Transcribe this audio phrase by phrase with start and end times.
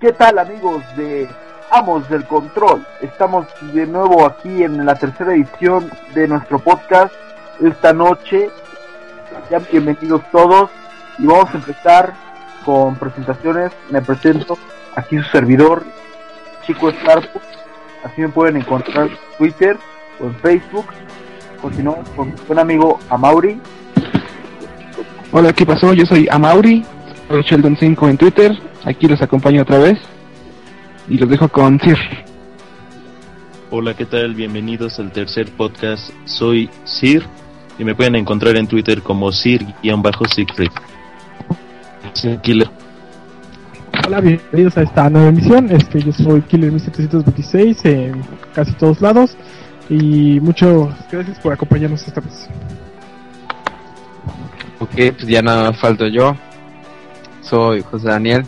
[0.00, 1.28] ¿Qué tal amigos de
[1.70, 2.86] Amos del Control?
[3.02, 7.12] Estamos de nuevo aquí en la tercera edición de nuestro podcast
[7.60, 8.48] esta noche.
[9.50, 10.70] Ya bienvenidos todos
[11.18, 12.14] y vamos a empezar
[12.64, 13.72] con presentaciones.
[13.90, 14.56] Me presento
[14.96, 15.84] aquí su servidor,
[16.66, 17.58] Chico Starbucks.
[18.02, 19.76] Así me pueden encontrar en Twitter
[20.18, 20.86] o en Facebook.
[21.60, 23.60] Continuamos con un amigo Amauri.
[25.30, 25.92] Hola, ¿qué pasó?
[25.92, 26.86] Yo soy Amauri,
[27.28, 28.69] soy Sheldon5 en Twitter.
[28.84, 29.98] Aquí los acompaño otra vez.
[31.08, 31.98] Y los dejo con Sir.
[33.70, 34.34] Hola, ¿qué tal?
[34.34, 36.10] Bienvenidos al tercer podcast.
[36.24, 37.22] Soy Sir
[37.78, 40.70] y me pueden encontrar en Twitter como Sir-Siegfried.
[42.42, 42.68] Killer.
[44.06, 45.70] Hola, bienvenidos a esta nueva emisión.
[45.70, 48.22] Este, yo soy Killer 1726 en
[48.54, 49.36] casi todos lados.
[49.88, 50.70] Y muchas
[51.10, 52.48] gracias por acompañarnos esta vez.
[54.78, 56.34] Ok, pues ya nada más falto yo.
[57.42, 58.44] Soy José Daniel.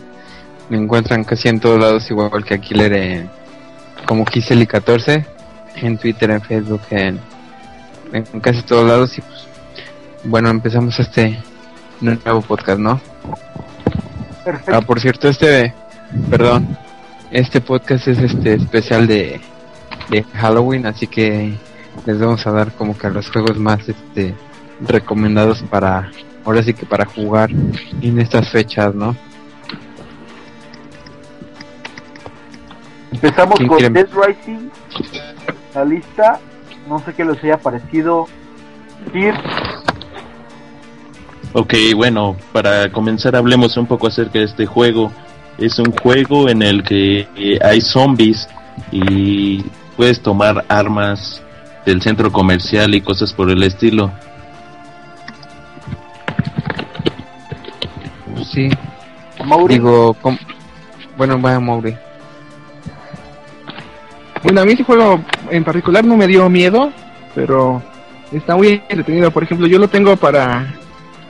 [0.69, 3.29] Me encuentran casi en todos lados, igual que a Killer en,
[4.05, 5.25] como Giseli14,
[5.75, 7.19] en Twitter, en Facebook, en,
[8.11, 9.17] en casi todos lados.
[9.17, 9.47] Y pues,
[10.23, 11.37] bueno, empezamos este
[12.01, 13.01] nuevo podcast, ¿no?
[14.43, 14.75] Perfecto.
[14.75, 15.73] Ah, por cierto, este,
[16.29, 16.77] perdón,
[17.31, 19.41] este podcast es este especial de,
[20.09, 21.53] de Halloween, así que
[22.05, 24.35] les vamos a dar como que a los juegos más este
[24.81, 26.11] recomendados para,
[26.45, 27.49] ahora sí que para jugar
[28.01, 29.15] en estas fechas, ¿no?
[33.23, 33.93] Empezamos ¿Quién con quiere?
[33.93, 34.69] Dead Rising.
[35.73, 36.39] La lista.
[36.89, 38.27] No sé qué les haya parecido.
[39.13, 39.33] Sir,
[41.53, 45.11] Ok, bueno, para comenzar hablemos un poco acerca de este juego.
[45.57, 48.49] Es un juego en el que eh, hay zombies
[48.91, 49.61] y
[49.95, 51.41] puedes tomar armas
[51.85, 54.11] del centro comercial y cosas por el estilo.
[58.51, 58.69] Sí,
[59.45, 59.75] Mauri.
[59.75, 60.37] digo, com-
[61.17, 61.95] bueno, vaya Mauri.
[64.43, 66.91] Bueno, a mí este juego en particular no me dio miedo,
[67.33, 67.81] pero
[68.31, 69.31] está muy entretenido.
[69.31, 70.73] Por ejemplo, yo lo tengo para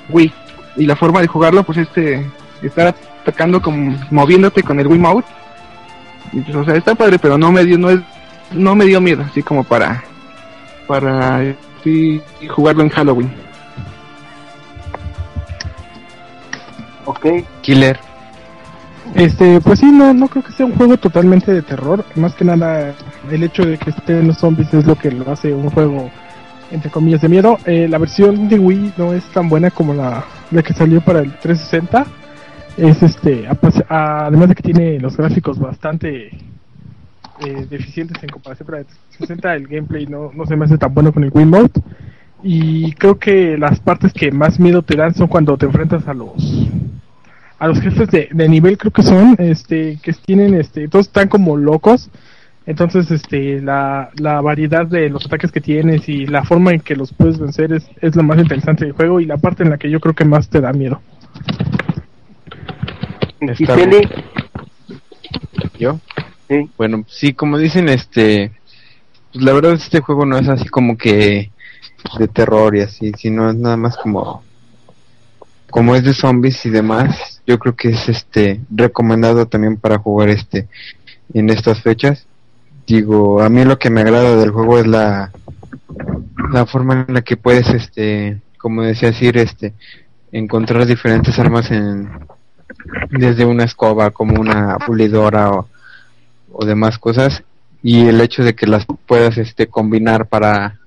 [0.09, 0.33] Wii
[0.77, 2.25] y la forma de jugarlo, pues este,
[2.63, 5.25] estar atacando como moviéndote con el Wii Mode.
[6.31, 7.99] Y pues, o sea, está padre, pero no me dio, no es,
[8.51, 10.03] no me dio miedo, así como para,
[10.87, 12.19] para, sí,
[12.49, 13.31] jugarlo en Halloween.
[17.05, 17.27] Ok.
[17.61, 17.99] Killer.
[19.15, 22.03] Este, pues sí, no, no creo que sea un juego totalmente de terror.
[22.15, 22.93] Más que nada,
[23.31, 26.09] el hecho de que estén los zombies es lo que lo hace un juego,
[26.71, 27.57] entre comillas, de miedo.
[27.65, 31.19] Eh, la versión de Wii no es tan buena como la, la que salió para
[31.19, 32.05] el 360.
[32.75, 33.47] Es este,
[33.87, 36.31] además de que tiene los gráficos bastante
[37.39, 40.91] eh, deficientes en comparación con el 360, el gameplay no, no se me hace tan
[40.91, 41.71] bueno con el Wii Mode.
[42.41, 46.13] Y creo que las partes que más miedo te dan son cuando te enfrentas a
[46.15, 46.33] los
[47.63, 51.29] a los jefes de, de nivel creo que son este que tienen este todos están
[51.29, 52.09] como locos
[52.65, 56.97] entonces este la, la variedad de los ataques que tienes y la forma en que
[56.97, 59.77] los puedes vencer es, es lo más interesante del juego y la parte en la
[59.77, 61.01] que yo creo que más te da miedo
[63.39, 64.09] Y Está Giseli.
[65.79, 65.99] ¿Yo?
[66.49, 66.69] Sí.
[66.77, 68.51] Bueno, sí, como dicen, este,
[69.31, 71.49] pues la verdad este juego no es así como que
[72.19, 74.43] de terror y así, sino es nada más como,
[75.73, 80.29] como es de zombies y demás, yo creo que es este, recomendado también para jugar
[80.29, 80.67] este,
[81.33, 82.27] en estas fechas.
[82.85, 85.31] Digo, a mí lo que me agrada del juego es la,
[86.51, 89.73] la forma en la que puedes, este, como decía Sir, este,
[90.31, 92.07] encontrar diferentes armas en,
[93.09, 95.67] desde una escoba como una pulidora o,
[96.51, 97.41] o demás cosas
[97.81, 100.77] y el hecho de que las puedas este combinar para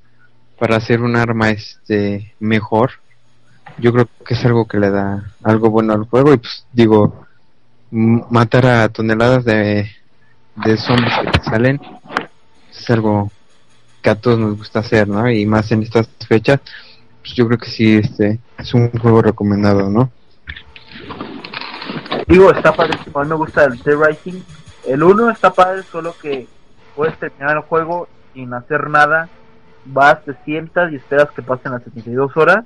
[0.60, 2.92] para hacer un arma este mejor
[3.78, 7.26] yo creo que es algo que le da algo bueno al juego y pues digo
[7.90, 9.90] matar a toneladas de
[10.56, 11.80] de zombies que salen
[12.70, 13.30] es algo
[14.02, 16.60] que a todos nos gusta hacer no y más en estas fechas
[17.20, 20.10] pues yo creo que sí este es un juego recomendado no
[22.26, 22.98] Digo, está padre.
[23.14, 24.42] A mí me gusta el Dead Rising.
[24.86, 26.46] El 1 está padre, solo que
[26.94, 29.28] puedes terminar el juego sin hacer nada.
[29.84, 32.64] Vas, te sientas y esperas que pasen las 72 horas.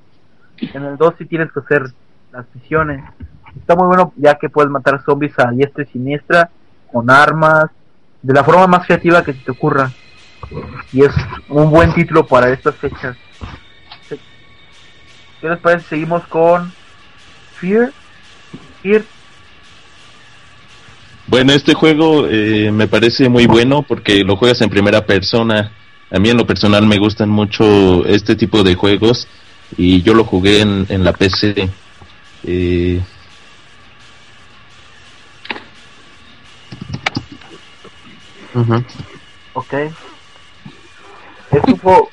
[0.60, 1.82] En el 2 sí tienes que hacer
[2.32, 3.02] las misiones.
[3.56, 6.50] Está muy bueno ya que puedes matar zombies a diestra y siniestra
[6.92, 7.66] con armas,
[8.22, 9.90] de la forma más creativa que se te ocurra.
[10.92, 11.12] Y es
[11.48, 13.16] un buen título para estas fechas.
[15.40, 15.88] ¿Qué les parece?
[15.88, 16.72] Seguimos con
[17.54, 17.92] Fear.
[18.82, 19.02] Fear.
[21.26, 25.72] Bueno, este juego eh, me parece muy bueno porque lo juegas en primera persona.
[26.10, 29.28] A mí en lo personal me gustan mucho este tipo de juegos
[29.76, 31.70] y yo lo jugué en, en la PC.
[32.44, 33.00] Eh,
[38.54, 38.82] Ajá.
[39.52, 39.72] Ok.
[39.74, 42.10] Es un juego.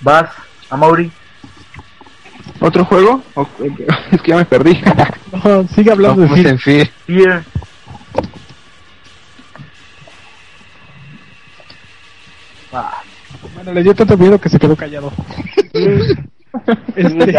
[0.00, 0.30] Vas,
[0.70, 1.10] a Mauri.
[2.60, 3.22] ¿Otro juego?
[4.12, 4.80] Es que ya me perdí.
[5.44, 6.46] No, sigue hablando de Fear.
[6.46, 6.90] en Fear.
[7.06, 7.44] Fear.
[12.72, 13.02] Ah,
[13.54, 15.12] Bueno, le dio tanto miedo que se quedó callado.
[16.96, 17.34] Este,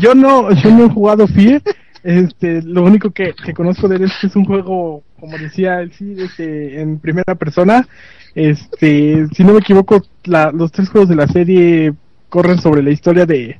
[0.00, 1.62] yo no, yo no he jugado Fear.
[2.02, 5.80] Este, lo único que, que conozco de él es que es un juego, como decía
[5.80, 7.86] el Cid, este, en primera persona.
[8.34, 11.94] Este, si no me equivoco, la- los tres juegos de la serie
[12.28, 13.58] corren sobre la historia de,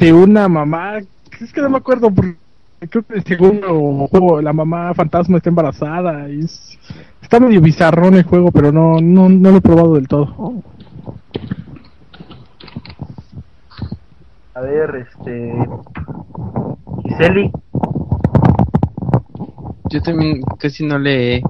[0.00, 0.98] de una mamá.
[1.40, 2.34] Es que no me acuerdo, porque
[2.90, 6.28] creo que el segundo juego, la mamá fantasma está embarazada.
[6.28, 6.78] Y es-
[7.26, 10.62] está medio bizarrón el juego, pero no, no, no lo he probado del todo.
[14.54, 15.52] a ver, este.
[17.02, 17.50] Giseli.
[19.90, 21.42] Yo también casi no le,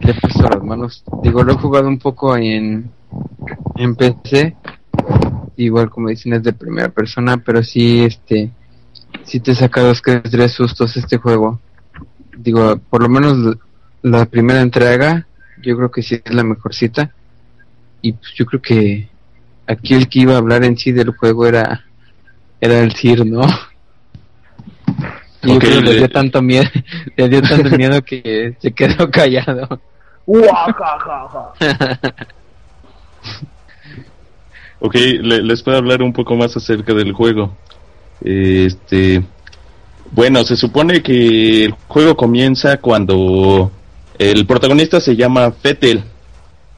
[0.00, 1.04] le he puesto las manos.
[1.22, 2.90] Digo, lo he jugado un poco en,
[3.76, 4.56] en PC.
[5.56, 8.50] Igual como dicen es de primera persona, pero sí, este,
[9.22, 11.60] sí te saca dos que tres sustos este juego.
[12.36, 13.56] Digo, por lo menos
[14.10, 15.26] la- primera entrega,
[15.62, 17.10] yo creo que sí es la mejorcita.
[18.02, 19.08] Y pues yo creo que
[19.66, 21.84] aquí el que iba a hablar en sí del juego era,
[22.60, 23.42] era el Sir, ¿no?
[25.42, 26.68] Y yo Ok, creo que le le- dio tanto miedo,
[27.16, 29.80] le dio tanto miedo que se quedó callado.
[34.80, 37.56] Ok, le- les puedo hablar un poco más acerca del juego.
[38.20, 39.22] Este,
[40.12, 43.72] bueno, se supone que el juego comienza cuando
[44.18, 46.02] el protagonista se llama Fettel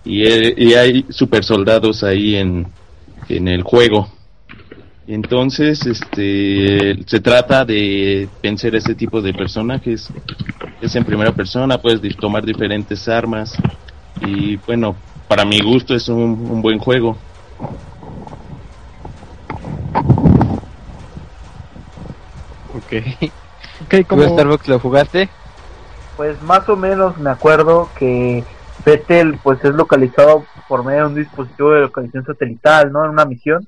[0.05, 2.67] y, y hay super soldados ahí en,
[3.29, 4.09] en el juego.
[5.07, 10.09] Entonces, este, se trata de vencer a ese tipo de personajes.
[10.81, 13.57] Es en primera persona, puedes tomar diferentes armas
[14.21, 14.95] y bueno,
[15.27, 17.17] para mi gusto es un, un buen juego.
[22.77, 22.93] Ok.
[23.83, 25.29] Ok, ¿Tú como, Starbucks lo jugaste?
[26.21, 28.45] Pues más o menos me acuerdo que
[28.85, 33.07] Vettel pues es localizado por medio de un dispositivo de localización satelital, ¿no?
[33.07, 33.67] En una misión.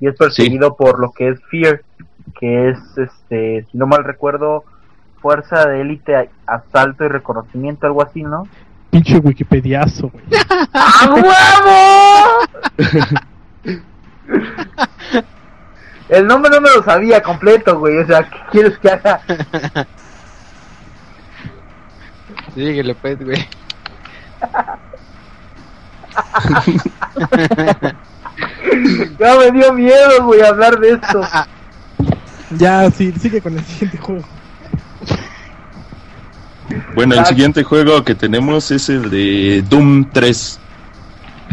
[0.00, 1.82] Y es perseguido por lo que es Fear,
[2.40, 4.64] que es, este, si no mal recuerdo,
[5.20, 8.48] Fuerza de Élite, Asalto y Reconocimiento, algo así, ¿no?
[8.88, 10.24] pinche Wikipediazo, güey.
[10.72, 11.34] ¡A huevo!
[16.08, 17.98] El nombre no me lo sabía completo, güey.
[17.98, 19.20] O sea, ¿qué quieres que haga?
[22.54, 23.46] Síguele pues, güey.
[29.18, 31.20] Ya me dio miedo, güey, hablar de esto.
[32.56, 34.22] Ya, sí, sigue con el siguiente juego.
[36.94, 37.24] Bueno, el Ah.
[37.24, 40.60] siguiente juego que tenemos es el de Doom 3.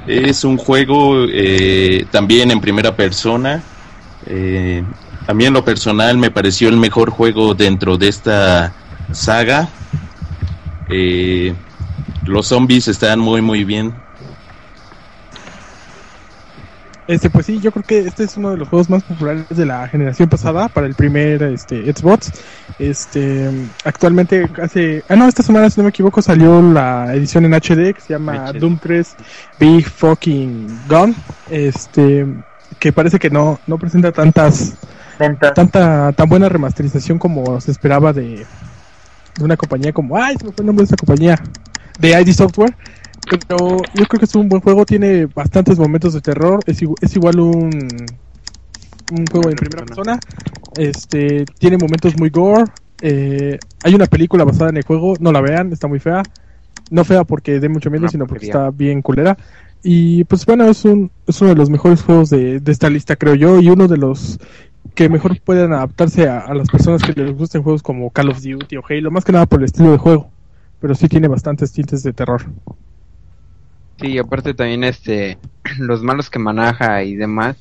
[0.07, 3.61] Es un juego eh, también en primera persona.
[4.27, 4.83] Eh,
[5.27, 8.73] a mí en lo personal me pareció el mejor juego dentro de esta
[9.11, 9.67] saga.
[10.89, 11.53] Eh,
[12.25, 13.93] los zombies están muy muy bien.
[17.07, 19.65] Este, pues sí, yo creo que este es uno de los juegos más populares de
[19.65, 22.31] la generación pasada para el primer este, Xbox.
[22.79, 23.51] Este,
[23.83, 27.93] actualmente hace, ah no, esta semana si no me equivoco salió la edición en HD
[27.93, 28.59] que se llama HD.
[28.59, 29.15] Doom 3
[29.59, 31.15] Big Fucking Gun.
[31.51, 32.25] Este,
[32.79, 34.73] que parece que no, no presenta tantas,
[35.19, 35.53] Ventas.
[35.53, 38.47] tanta, tan buena remasterización como se esperaba de,
[39.37, 41.41] de una compañía como, ay, se me fue el nombre de esa compañía,
[41.99, 42.75] de ID Software.
[43.29, 43.57] Pero
[43.93, 47.39] yo creo que es un buen juego, tiene bastantes momentos de terror, es, es igual
[47.39, 47.71] un,
[49.11, 50.19] un juego en primera persona,
[50.77, 52.65] este, tiene momentos muy gore,
[53.01, 56.21] eh, hay una película basada en el juego, no la vean, está muy fea,
[56.91, 58.51] no fea porque dé mucho miedo, Una sino porque porquería.
[58.51, 59.37] está bien culera.
[59.83, 63.15] Y pues bueno, es, un, es uno de los mejores juegos de, de esta lista,
[63.15, 64.39] creo yo, y uno de los
[64.93, 68.41] que mejor pueden adaptarse a, a las personas que les gusten juegos como Call of
[68.41, 70.29] Duty o Halo, más que nada por el estilo de juego,
[70.79, 72.43] pero sí tiene bastantes tintes de terror.
[73.99, 75.37] Sí, y aparte también este
[75.79, 77.57] los malos que maneja y demás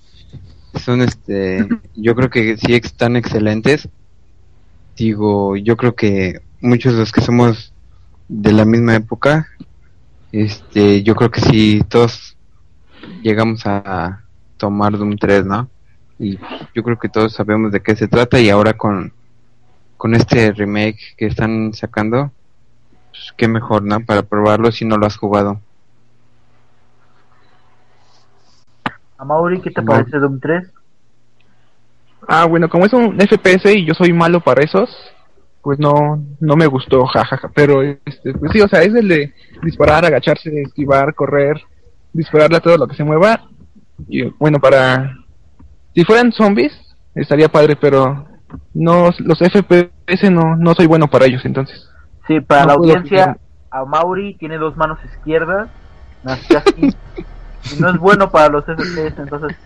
[0.75, 3.88] son este yo creo que sí están excelentes.
[4.97, 7.73] Digo, yo creo que muchos de los que somos
[8.28, 9.49] de la misma época,
[10.31, 12.37] este, yo creo que si todos
[13.23, 14.25] llegamos a
[14.57, 15.69] tomar Doom 3, ¿no?
[16.18, 16.38] Y
[16.75, 19.12] yo creo que todos sabemos de qué se trata y ahora con,
[19.97, 22.30] con este remake que están sacando,
[23.11, 24.00] pues qué mejor, ¿no?
[24.00, 25.61] Para probarlo si no lo has jugado.
[29.18, 29.92] A Mauri, ¿qué te No.
[29.92, 30.71] parece Doom 3?
[32.26, 34.88] Ah, bueno, como es un FPS y yo soy malo para esos,
[35.62, 37.50] pues no no me gustó, jajaja.
[37.54, 41.61] Pero, este, pues sí, o sea, es el de disparar, agacharse, esquivar, correr,
[42.12, 43.49] dispararle a todo lo que se mueva.
[44.09, 45.14] Y bueno, para.
[45.95, 46.73] Si fueran zombies,
[47.15, 48.27] estaría padre, pero
[48.73, 51.89] no los FPS no, no soy bueno para ellos, entonces.
[52.27, 53.37] Sí, para No la audiencia,
[53.71, 55.69] a Mauri tiene dos manos izquierdas,
[56.23, 56.95] nació así,
[57.77, 59.57] y no es bueno para los FPS, entonces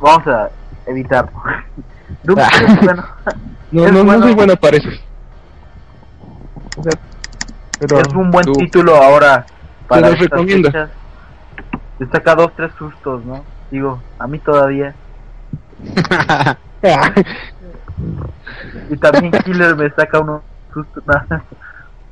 [0.00, 0.50] vamos a
[0.86, 1.32] evitarlo.
[2.22, 3.04] Doom 3, bueno,
[3.70, 4.18] No, Es no, bueno.
[4.20, 4.88] no soy bueno para eso.
[6.76, 6.92] O sea,
[7.78, 9.46] pero es un buen título ahora
[9.88, 10.70] para los recomiendo.
[12.12, 13.44] saca dos, tres sustos, ¿no?
[13.70, 14.94] Digo, a mí todavía.
[18.90, 21.02] Y también Killer me saca unos sustos.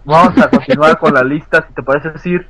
[0.04, 2.46] Vamos a continuar con la lista, si te parece decir.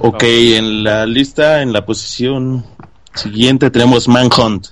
[0.00, 2.64] Ok, en la lista, en la posición
[3.14, 4.68] siguiente tenemos Manhunt.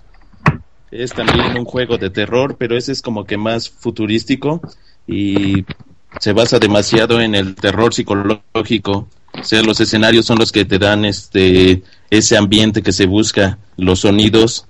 [0.90, 4.60] Es también un juego de terror, pero ese es como que más futurístico
[5.06, 5.64] y
[6.20, 9.08] se basa demasiado en el terror psicológico.
[9.40, 13.58] O sea, los escenarios son los que te dan este ese ambiente que se busca,
[13.76, 14.66] los sonidos.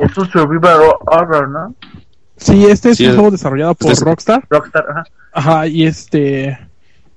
[0.00, 1.74] Es un survival horror, ¿no?
[2.36, 4.44] Sí, este es Sí, un es- juego desarrollado por este es- Rockstar.
[4.48, 5.04] Rockstar, ajá.
[5.32, 6.58] Ajá, y este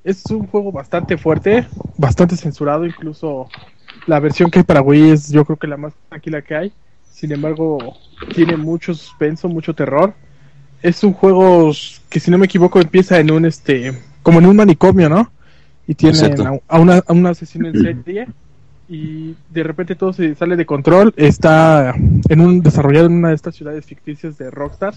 [0.03, 1.65] es un juego bastante fuerte,
[1.97, 3.47] bastante censurado, incluso
[4.05, 6.73] la versión que hay para Wii es yo creo que la más tranquila que hay.
[7.09, 7.95] Sin embargo,
[8.35, 10.13] tiene mucho suspenso, mucho terror.
[10.81, 11.71] Es un juego
[12.09, 15.31] que si no me equivoco empieza en un este como en un manicomio, ¿no?
[15.87, 16.61] Y tiene Exacto.
[16.67, 18.27] a, a una, a un asesino en serie
[18.89, 21.13] y de repente todo se sale de control.
[21.17, 21.93] Está
[22.29, 24.93] en un desarrollado en una de estas ciudades ficticias de Rockstar.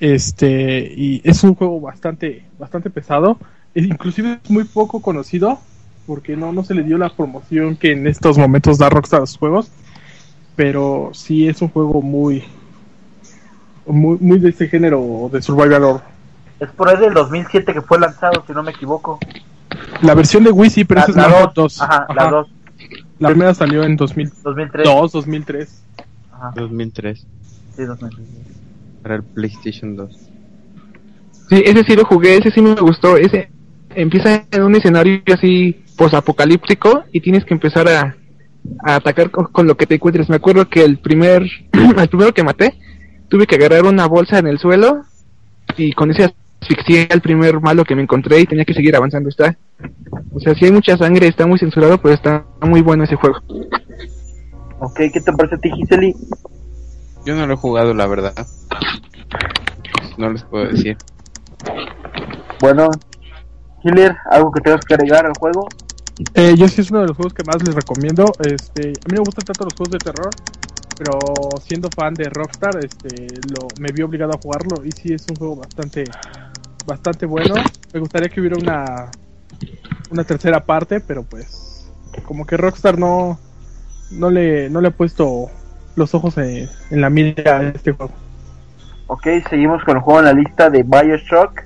[0.00, 3.38] Este, y es un juego bastante, bastante pesado.
[3.74, 5.58] E inclusive es muy poco conocido
[6.06, 9.26] porque no, no se le dio la promoción que en estos momentos da Rockstar a
[9.26, 9.70] sus juegos.
[10.56, 12.44] Pero sí es un juego muy,
[13.86, 16.13] muy, muy de este género de survival horror.
[16.64, 19.18] Es por ahí del 2007 que fue lanzado, si no me equivoco.
[20.02, 21.80] La versión de Wii sí, pero La- esa es la la 2.
[21.82, 22.48] Ajá, la 2,
[23.18, 24.84] La primera salió en 2002, 2003.
[25.12, 25.82] 2003.
[26.32, 27.26] Ajá, 2003
[27.76, 28.26] sí, 2003.
[29.02, 30.10] para el PlayStation 2.
[31.48, 33.16] Sí, ese sí lo jugué, ese sí me gustó.
[33.16, 33.50] Ese
[33.94, 38.16] empieza en un escenario así posapocalíptico y tienes que empezar a,
[38.82, 40.28] a atacar con, con lo que te encuentres.
[40.28, 41.42] Me acuerdo que el primer,
[41.72, 42.74] el primero que maté,
[43.28, 45.04] tuve que agarrar una bolsa en el suelo
[45.76, 49.28] y con ese asfixié al primer malo que me encontré y tenía que seguir avanzando.
[49.28, 49.56] Está,
[50.32, 53.38] o sea, sí hay mucha sangre, está muy censurado, pero está muy bueno ese juego.
[54.80, 56.14] Ok, ¿qué te parece a ti, Giseli?
[57.24, 58.34] Yo no lo he jugado, la verdad.
[60.18, 60.96] No les puedo decir.
[62.60, 62.88] Bueno,
[63.82, 65.68] Killer, ¿algo que tengas que agregar al juego?
[66.34, 68.24] Eh, yo sí es uno de los juegos que más les recomiendo.
[68.44, 70.30] Este, a mí me gustan tanto los juegos de terror,
[70.96, 71.18] pero
[71.60, 75.36] siendo fan de Rockstar, este, lo, me vi obligado a jugarlo y sí es un
[75.36, 76.04] juego bastante,
[76.86, 77.54] bastante bueno.
[77.92, 79.10] Me gustaría que hubiera una,
[80.10, 81.90] una tercera parte, pero pues,
[82.26, 83.38] como que Rockstar no,
[84.10, 85.50] no le, no le ha puesto
[85.96, 88.12] los ojos en, en la mira a este juego.
[89.06, 91.62] Ok, seguimos con el juego en la lista de Bioshock.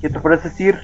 [0.00, 0.76] ¿Qué te parece decir?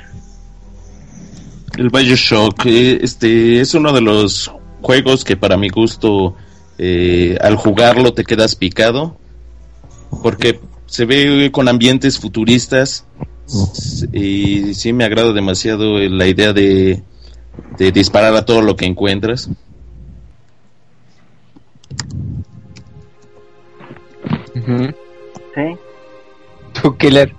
[1.77, 6.35] El Bioshock eh, este, es uno de los juegos que para mi gusto
[6.79, 9.17] eh, al jugarlo te quedas picado
[10.23, 13.07] porque se ve con ambientes futuristas
[14.13, 17.03] y sí me agrada demasiado la idea de,
[17.79, 19.51] de disparar a todo lo que encuentras.
[25.55, 25.77] Sí.
[26.81, 27.35] ¿Tú, Killer?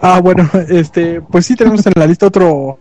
[0.00, 2.78] Ah, bueno, este, pues sí tenemos en la lista otro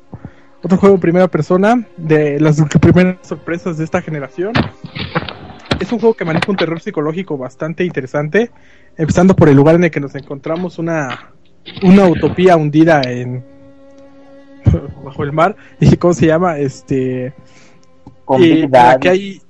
[0.63, 4.54] otro juego en primera persona de las primeras sorpresas de esta generación.
[5.80, 8.51] Es un juego que maneja un terror psicológico bastante interesante,
[8.98, 11.34] empezando por el lugar en el que nos encontramos una
[11.83, 13.43] una utopía hundida en
[15.03, 17.33] bajo el mar y cómo se llama este
[18.25, 19.00] Con Daddy.
[19.00, 19.41] que hay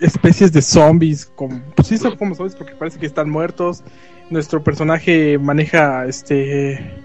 [0.00, 3.82] especies de zombies, con, pues sí son como zombies porque parece que están muertos.
[4.30, 7.04] Nuestro personaje maneja este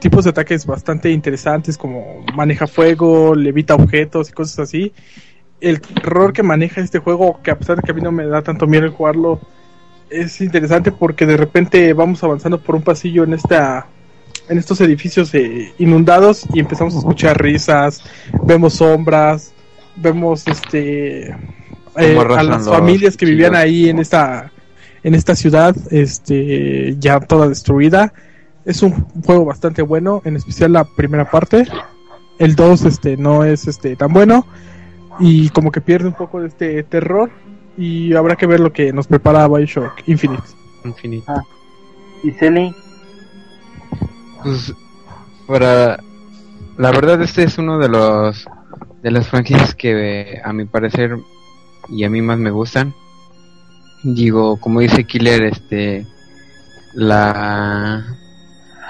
[0.00, 4.92] tipos de ataques bastante interesantes como maneja fuego, levita objetos y cosas así.
[5.60, 8.26] El terror que maneja este juego, que a pesar de que a mí no me
[8.26, 9.40] da tanto miedo el jugarlo,
[10.12, 13.86] es interesante porque de repente vamos avanzando por un pasillo en esta
[14.48, 18.02] en estos edificios eh, inundados y empezamos a escuchar risas,
[18.44, 19.52] vemos sombras,
[19.96, 21.28] vemos este
[21.96, 24.52] eh, a las familias que vivían ahí en esta
[25.04, 28.12] en esta ciudad este ya toda destruida.
[28.64, 28.92] Es un
[29.24, 31.66] juego bastante bueno, en especial la primera parte.
[32.38, 34.46] El 2 este no es este tan bueno
[35.18, 37.30] y como que pierde un poco de este terror
[37.76, 40.42] y habrá que ver lo que nos prepara BioShock Infinite.
[40.84, 41.32] Infinito.
[42.22, 42.74] Giseli,
[44.42, 44.72] Pues
[45.46, 45.98] para
[46.78, 48.46] la verdad este es uno de los
[49.02, 51.18] de las franquicias que a mi parecer
[51.88, 52.94] y a mí más me gustan.
[54.04, 56.06] Digo, como dice Killer, este
[56.94, 58.04] la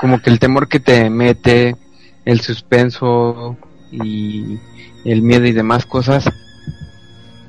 [0.01, 1.77] como que el temor que te mete,
[2.25, 3.57] el suspenso
[3.91, 4.59] y
[5.05, 6.31] el miedo y demás cosas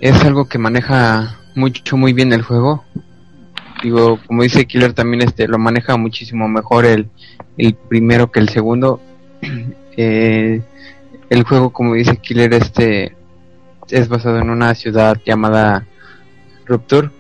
[0.04, 2.84] es algo que maneja mucho muy bien el juego.
[3.82, 7.10] Digo, como dice Killer también este lo maneja muchísimo mejor el
[7.58, 9.02] el primero que el segundo.
[9.96, 10.64] Eh,
[11.30, 13.16] el juego, como dice Killer, este
[13.92, 15.86] es basado en una ciudad llamada
[16.66, 17.12] Rupture.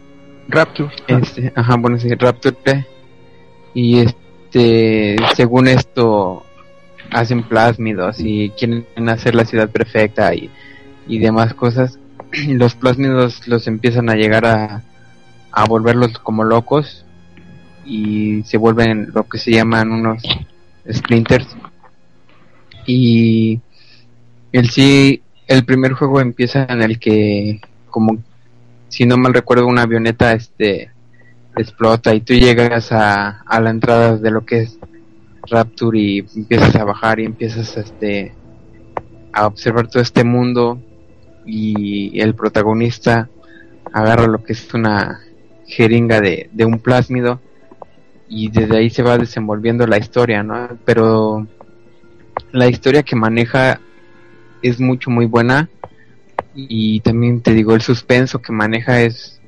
[0.48, 0.90] Rapture.
[1.06, 2.88] Este, ajá, bueno, sí, Rapture.
[3.76, 6.44] Y este, según esto,
[7.12, 10.50] hacen plásmidos y quieren hacer la ciudad perfecta y,
[11.08, 12.00] y demás cosas.
[12.48, 14.84] Los plásmidos los empiezan a llegar a,
[15.52, 17.06] a volverlos como locos
[17.86, 20.24] y se vuelven lo que se llaman unos
[20.92, 21.48] splinters.
[22.86, 23.60] Y
[24.52, 28.18] el sí, el primer juego empieza en el que, como
[28.90, 30.92] si no mal recuerdo, una avioneta este
[31.56, 34.80] explota y tú llegas a, a la entrada de lo que es
[35.50, 38.34] Rapture y empiezas a bajar y empiezas este
[39.34, 40.80] a observar todo este mundo
[41.46, 43.30] y el protagonista
[43.92, 45.22] agarra lo que es una
[45.66, 47.40] jeringa de, de un plásmido
[48.28, 50.70] y desde ahí se va desenvolviendo la historia, ¿no?
[50.86, 51.48] Pero
[52.52, 53.80] la historia que maneja
[54.62, 55.70] es mucho muy buena
[56.56, 59.42] y también te digo el suspenso que maneja es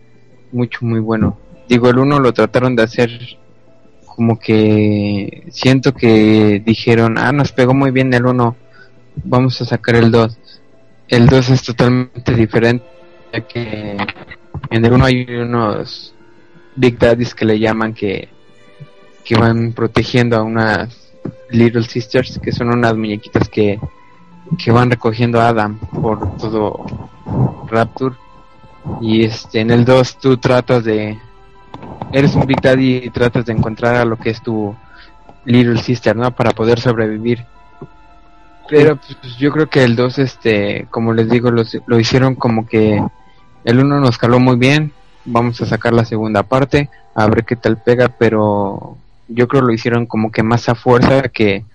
[0.51, 1.37] mucho muy bueno.
[1.67, 3.09] Digo, el uno lo trataron de hacer
[4.05, 8.55] como que siento que dijeron, ah, nos pegó muy bien el uno,
[9.23, 10.37] vamos a sacar el 2.
[11.07, 12.85] El 2 es totalmente diferente,
[13.47, 13.97] que
[14.69, 16.13] en el uno hay unos
[16.75, 18.29] Big Daddies que le llaman que,
[19.23, 21.13] que van protegiendo a unas
[21.49, 23.79] Little Sisters, que son unas muñequitas que,
[24.57, 26.85] que van recogiendo a Adam por todo
[27.67, 28.15] Rapture.
[29.01, 31.19] Y este en el 2 tú tratas de
[32.11, 34.75] eres un Big Daddy y tratas de encontrar a lo que es tu
[35.45, 36.31] Little Sister, ¿no?
[36.31, 37.45] Para poder sobrevivir.
[38.69, 42.67] Pero pues, yo creo que el 2, este, como les digo, lo, lo hicieron como
[42.67, 43.03] que
[43.63, 44.91] el 1 nos caló muy bien.
[45.25, 48.97] Vamos a sacar la segunda parte, a ver qué tal pega, pero
[49.27, 51.65] yo creo lo hicieron como que más a fuerza que,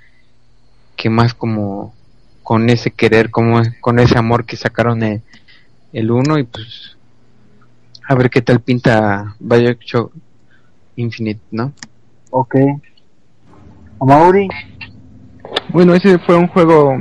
[0.97, 1.93] que más como
[2.45, 5.23] con ese querer, como con ese amor que sacaron el,
[5.93, 6.97] el 1 y pues
[8.09, 10.13] a ver qué tal pinta Bioshock
[10.97, 11.73] Infinite, ¿no?
[12.31, 12.57] ok.
[14.01, 14.49] Amauri,
[15.73, 16.97] Bueno, ese fue un juego.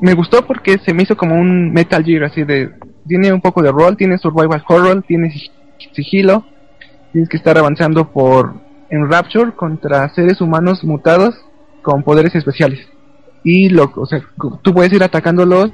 [0.00, 2.70] Me gustó porque se me hizo como un Metal Gear, así de.
[3.06, 5.50] Tiene un poco de rol, tiene survival horror, tiene sig-
[5.92, 6.44] sigilo.
[7.12, 8.54] Tienes que estar avanzando por.
[8.88, 11.34] En Rapture contra seres humanos mutados
[11.82, 12.86] con poderes especiales.
[13.42, 14.20] Y lo, o sea,
[14.62, 15.72] tú puedes ir atacándolos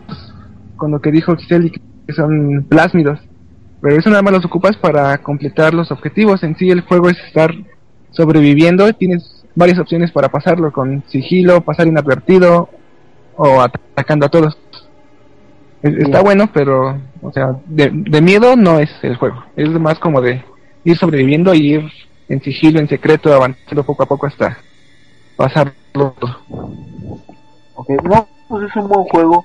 [0.76, 3.20] con lo que dijo Giselle, que son plásmidos.
[3.82, 6.42] Pero eso nada más los ocupas para completar los objetivos.
[6.42, 7.52] En sí, el juego es estar
[8.12, 8.90] sobreviviendo.
[8.94, 12.68] Tienes varias opciones para pasarlo: con sigilo, pasar inadvertido
[13.36, 14.58] o atacando a todos.
[15.82, 19.42] Es- Está bueno, pero, o sea, de, de miedo no es el juego.
[19.56, 20.44] Es más como de
[20.84, 21.90] ir sobreviviendo y ir
[22.28, 24.58] en sigilo, en secreto, avanzando poco a poco hasta
[25.36, 26.38] pasarlo todo.
[27.74, 27.90] ok.
[28.04, 29.44] No, pues es un buen juego.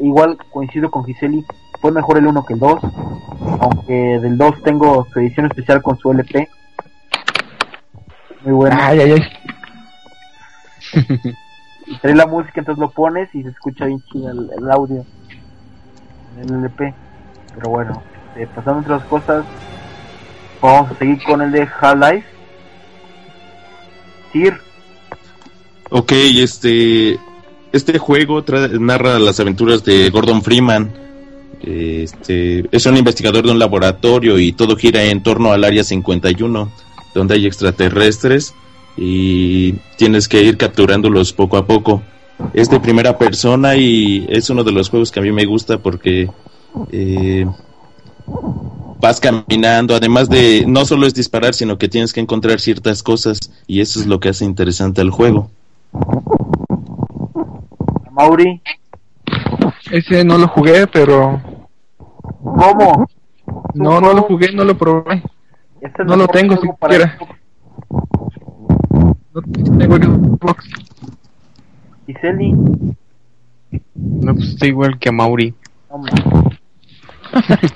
[0.00, 1.44] Igual coincido con Giseli,
[1.80, 2.80] fue mejor el 1 que el 2.
[3.60, 6.48] Aunque del 2 tengo su edición especial con su LP.
[8.44, 8.76] Muy bueno.
[8.78, 9.22] Ay, ay, ay.
[12.02, 15.04] Trae la música, entonces lo pones y se escucha bien chido el, el audio
[16.40, 16.94] el LP.
[17.54, 18.02] Pero bueno,
[18.36, 19.44] eh, pasando otras cosas,
[20.60, 22.26] vamos a seguir con el de Half-Life.
[24.32, 24.60] Sir,
[25.90, 27.18] Ok, este,
[27.72, 28.44] este juego
[28.78, 30.92] narra las aventuras de Gordon Freeman.
[31.62, 36.70] Este, es un investigador de un laboratorio y todo gira en torno al área 51,
[37.14, 38.54] donde hay extraterrestres
[39.00, 42.02] y tienes que ir capturándolos poco a poco.
[42.52, 45.78] Es de primera persona y es uno de los juegos que a mí me gusta
[45.78, 46.28] porque
[46.92, 47.46] eh,
[49.00, 53.38] vas caminando, además de no solo es disparar, sino que tienes que encontrar ciertas cosas
[53.66, 55.50] y eso es lo que hace interesante al juego.
[58.10, 58.60] Mauri,
[59.92, 61.40] Ese no lo jugué, pero
[62.42, 63.06] ¿cómo?
[63.74, 65.22] no, no lo jugué, no lo probé.
[65.80, 67.16] Es el No lo tengo para
[69.40, 69.70] Xbox.
[69.70, 69.96] No tengo
[70.36, 70.68] Xbox.
[72.06, 72.52] ¿Y Celi?
[73.94, 75.54] No, pues está igual que a Mauri.
[75.90, 76.08] No, ma-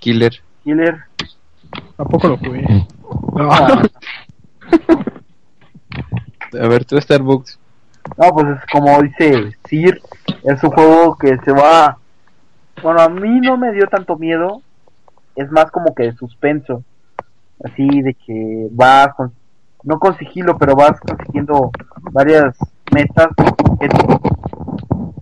[0.00, 0.32] Killer.
[0.64, 0.96] Killer.
[1.96, 2.62] Tampoco lo jugué.
[2.62, 3.50] No.
[3.50, 3.82] Ah.
[6.62, 7.58] A ver, tú Starbucks.
[8.16, 10.00] No, pues es como dice Sir,
[10.44, 11.98] es un juego que se va...
[12.82, 14.62] Bueno, a mí no me dio tanto miedo,
[15.36, 16.82] es más como que de suspenso,
[17.64, 19.32] así de que vas, con,
[19.82, 21.70] no con sigilo, pero vas consiguiendo
[22.12, 22.56] varias
[22.92, 23.28] metas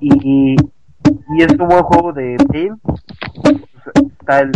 [0.01, 2.75] y, y es un buen juego de Bale.
[4.21, 4.53] Está el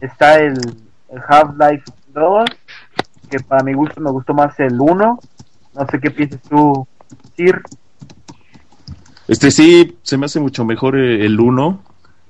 [0.00, 0.58] está el,
[1.08, 2.44] el Half-Life 2
[3.30, 5.18] que para mi gusto me gustó más el 1.
[5.74, 6.86] No sé qué piensas tú,
[7.36, 7.60] Sir.
[9.28, 11.80] Este sí, se me hace mucho mejor eh, el 1.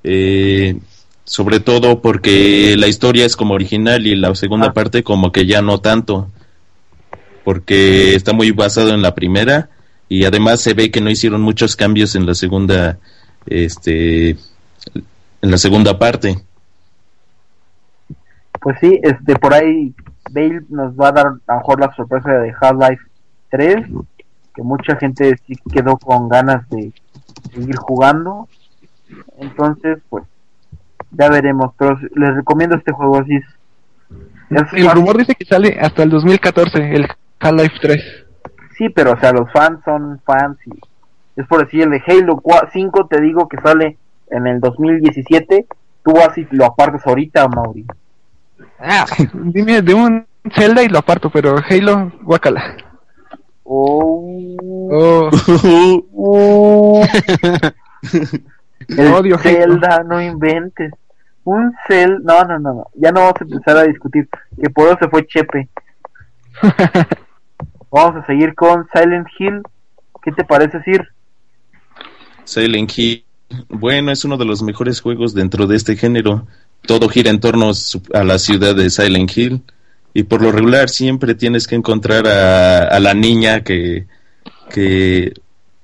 [0.05, 0.81] eh,
[1.27, 4.73] sobre todo porque la historia es como original y la segunda Ah.
[4.73, 6.29] parte como que ya no tanto.
[7.45, 9.69] Porque está muy basado en la primera
[10.09, 12.99] y además se ve que no hicieron muchos cambios en la segunda
[13.47, 14.31] este
[15.43, 16.39] en la segunda parte.
[18.61, 19.93] Pues sí, este por ahí
[20.31, 23.03] Bale nos va a dar a lo mejor la sorpresa de Half-Life
[23.51, 23.77] 3,
[24.55, 26.93] que mucha gente sí quedó con ganas de
[27.55, 28.49] seguir jugando.
[29.39, 30.25] Entonces, pues
[31.11, 33.45] ya veremos, pero les recomiendo este juego así es.
[34.51, 34.91] es El fácil.
[34.93, 37.09] rumor dice que sale hasta el 2014, el
[37.41, 38.25] Half-Life 3.
[38.77, 40.71] Sí, pero o sea, los fans son fans y
[41.41, 43.99] es por decir el de Halo 4 5 te digo que sale
[44.31, 45.67] en el 2017,
[46.05, 47.87] tú vas y lo apartas ahorita, Mauri.
[48.79, 52.77] Ah, dime de un Zelda y lo aparto, pero Halo, guacala.
[53.65, 54.23] Oh,
[54.89, 55.31] Oh,
[58.89, 59.39] el Odio.
[59.39, 60.93] Zelda, no inventes.
[61.45, 64.29] Un Zelda, no, no, no, no, ya no vamos a empezar a discutir,
[64.61, 65.69] que por eso se fue Chepe.
[67.91, 69.63] Vamos a seguir con Silent Hill.
[70.23, 71.07] ¿Qué te parece, Sir?
[72.45, 73.25] Silent Hill,
[73.69, 76.47] bueno, es uno de los mejores juegos dentro de este género.
[76.83, 79.63] Todo gira en torno su- a la ciudad de Silent Hill
[80.15, 84.07] y por lo regular siempre tienes que encontrar a, a la niña que,
[84.71, 85.33] que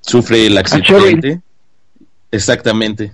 [0.00, 1.40] sufre el accidente.
[2.33, 3.12] Exactamente.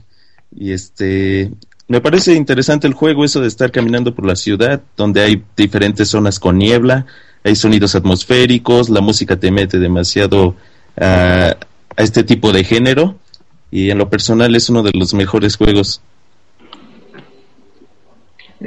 [0.57, 1.51] Y este,
[1.89, 6.09] me parece interesante el juego, eso de estar caminando por la ciudad, donde hay diferentes
[6.09, 7.07] zonas con niebla,
[7.45, 10.55] hay sonidos atmosféricos, la música te mete demasiado
[10.97, 11.57] a,
[11.97, 13.17] este tipo de género,
[13.71, 16.01] y en lo personal es uno de los mejores juegos.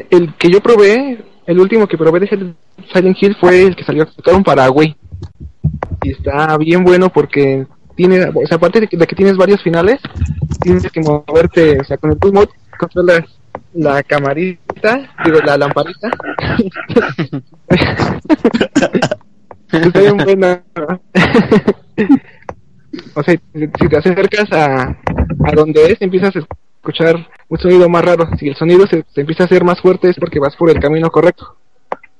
[0.09, 2.53] el que yo probé, el último que probé de
[2.93, 4.95] Silent Hill fue el que salió sacaron para Wii.
[6.03, 9.99] Y está bien bueno porque tiene, o sea, aparte de que tienes varios finales,
[10.61, 13.23] tienes que moverte, o sea, con el Mode controlas
[13.73, 16.09] la camarita, digo, la lamparita.
[19.71, 20.63] está bien buena.
[23.15, 24.97] o sea, si te acercas a,
[25.45, 28.29] a donde es, empiezas a escuchar un sonido más raro.
[28.37, 30.79] Si el sonido se, se empieza a hacer más fuerte es porque vas por el
[30.79, 31.55] camino correcto.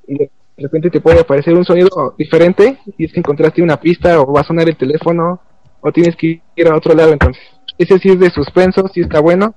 [0.07, 4.21] Y de repente te puede aparecer un sonido diferente y es que encontraste una pista
[4.21, 5.41] o va a sonar el teléfono
[5.81, 7.43] o tienes que ir a otro lado entonces.
[7.81, 9.55] Ese sí es de suspenso, sí está bueno.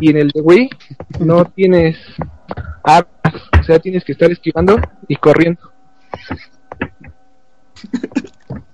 [0.00, 0.70] Y en el de Wii
[1.18, 1.98] no tienes
[2.84, 5.60] armas, o sea, tienes que estar esquivando y corriendo.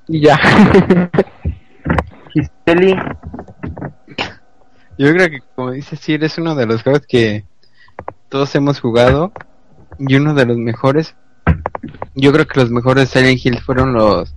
[0.06, 0.38] Y ya.
[2.34, 2.94] Giseli,
[4.98, 7.46] Yo creo que, como dice Sir, es uno de los juegos que
[8.28, 9.32] todos hemos jugado
[9.98, 11.16] y uno de los mejores.
[12.14, 14.34] Yo creo que los mejores Silent Hill fueron los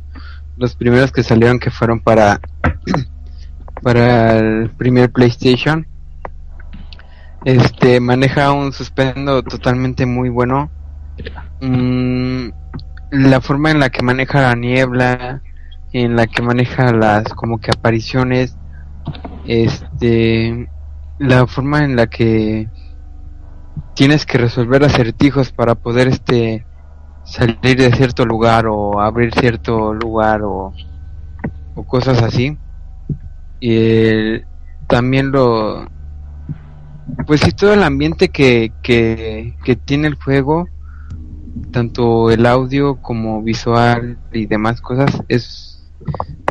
[0.55, 2.39] los primeros que salieron que fueron para
[3.83, 5.85] para el primer PlayStation.
[7.43, 10.71] Este maneja un suspendo totalmente muy bueno.
[11.61, 12.47] Mm,
[13.11, 15.41] la forma en la que maneja la niebla,
[15.91, 18.57] en la que maneja las como que apariciones,
[19.45, 20.69] este
[21.19, 22.69] la forma en la que
[23.93, 26.65] tienes que resolver acertijos para poder este
[27.25, 30.73] salir de cierto lugar o abrir cierto lugar o,
[31.75, 32.57] o cosas así
[33.63, 34.45] y el-
[34.87, 35.87] también lo
[37.25, 40.67] pues sí todo el ambiente que, que, que tiene el juego
[41.71, 45.81] tanto el audio como visual y demás cosas es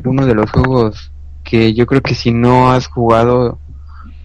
[0.05, 1.13] uno de los juegos
[1.45, 3.59] que yo creo que si no has jugado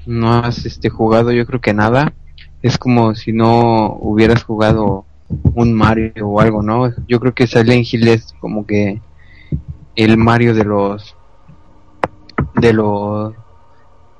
[0.06, 2.14] no has este jugado yo creo que nada
[2.62, 5.06] es como si no hubieras jugado
[5.56, 6.90] un Mario o algo, ¿no?
[7.08, 9.02] Yo creo que Silent Hill es como que
[9.98, 11.17] el Mario de los
[12.58, 13.34] de los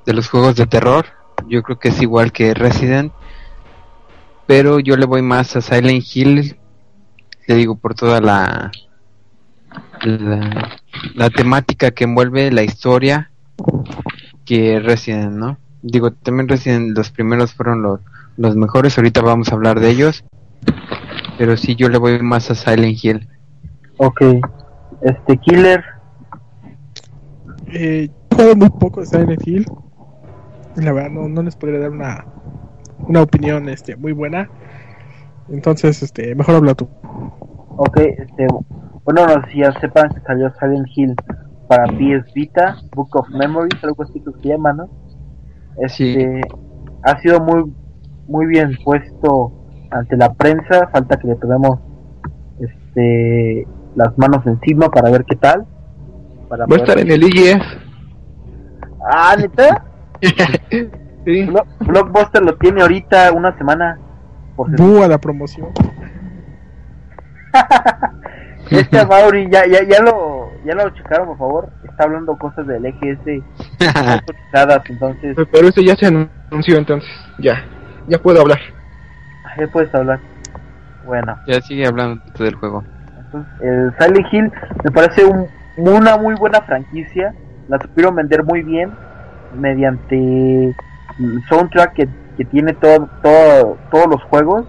[0.06, 1.06] de los juegos de terror.
[1.46, 3.12] Yo creo que es igual que Resident,
[4.46, 6.56] pero yo le voy más a Silent Hill.
[7.46, 8.70] Te digo por toda la
[10.02, 10.78] la,
[11.14, 13.30] la temática que envuelve la historia
[14.44, 15.58] que Resident, ¿no?
[15.82, 18.00] Digo, también Resident los primeros fueron los
[18.38, 20.24] los mejores, ahorita vamos a hablar de ellos.
[21.36, 23.28] Pero sí, yo le voy más a Silent Hill.
[23.98, 24.22] Ok.
[25.02, 25.84] Este Killer.
[27.66, 29.66] Eh, jugado muy poco de Silent Hill.
[30.76, 32.24] La verdad, no, no les podría dar una,
[33.00, 34.48] una opinión este, muy buena.
[35.48, 36.88] Entonces, este, mejor habla tú.
[37.76, 38.46] Ok, este.
[39.04, 41.14] Bueno, no sé si ya sepan que salió Silent Hill
[41.66, 44.88] para PS Vita, Book of Memories, algo así que se llama, ¿no?
[45.78, 46.40] Este.
[47.02, 47.72] Ha sido muy,
[48.28, 49.52] muy bien puesto
[49.90, 50.88] ante la prensa.
[50.92, 51.80] Falta que le tomemos
[52.60, 55.66] este, las manos encima para ver qué tal.
[56.48, 57.87] Para Va a estar en el IGF.
[59.10, 59.84] Ah, ¿neta?
[60.70, 61.46] sí.
[61.46, 63.98] Blo- Blockbuster lo tiene ahorita una semana.
[64.54, 64.68] Por
[65.02, 65.68] a la promoción.
[68.70, 71.70] Este Mauri, ya, ya, ya lo, ya lo checaron, por favor.
[71.88, 73.42] Está hablando cosas del EGS
[73.96, 77.08] autorizadas, entonces, Pero eso ya se anunció entonces.
[77.38, 77.64] Ya.
[78.08, 78.58] Ya puedo hablar.
[79.56, 80.20] ¿qué puedes hablar?
[81.06, 82.84] Bueno, ya sigue hablando del juego.
[83.18, 84.52] entonces, el Silent Hill
[84.84, 87.34] me parece un- una muy buena franquicia.
[87.68, 88.90] La supieron vender muy bien
[89.54, 94.66] mediante el soundtrack que, que tiene todo, todo, todos los juegos.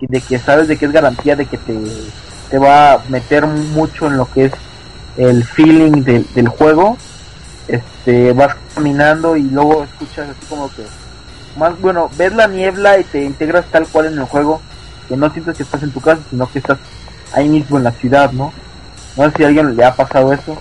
[0.00, 1.78] Y de que sabes de que es garantía de que te,
[2.50, 4.52] te va a meter mucho en lo que es
[5.16, 6.96] el feeling del, del juego.
[7.68, 10.82] Este, vas caminando y luego escuchas así como que
[11.56, 14.60] más bueno, ves la niebla y te integras tal cual en el juego,
[15.08, 16.78] que no sientes que estás en tu casa, sino que estás
[17.32, 18.52] ahí mismo en la ciudad, ¿no?
[19.16, 20.58] No sé si a alguien le ha pasado eso.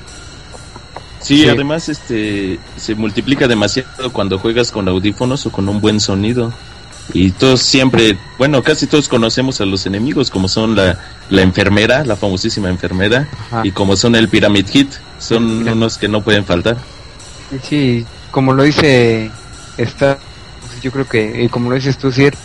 [1.23, 1.49] Sí, Sí.
[1.49, 6.53] además este se multiplica demasiado cuando juegas con audífonos o con un buen sonido.
[7.13, 10.97] Y todos siempre, bueno, casi todos conocemos a los enemigos, como son la,
[11.29, 13.61] la enfermera, la famosísima enfermera, Ajá.
[13.65, 16.77] y como son el Pyramid Hit, son unos que no pueden faltar.
[17.61, 19.29] Sí, como lo dice
[19.77, 20.17] está
[20.81, 22.35] yo creo que eh, como lo dices tú Sir,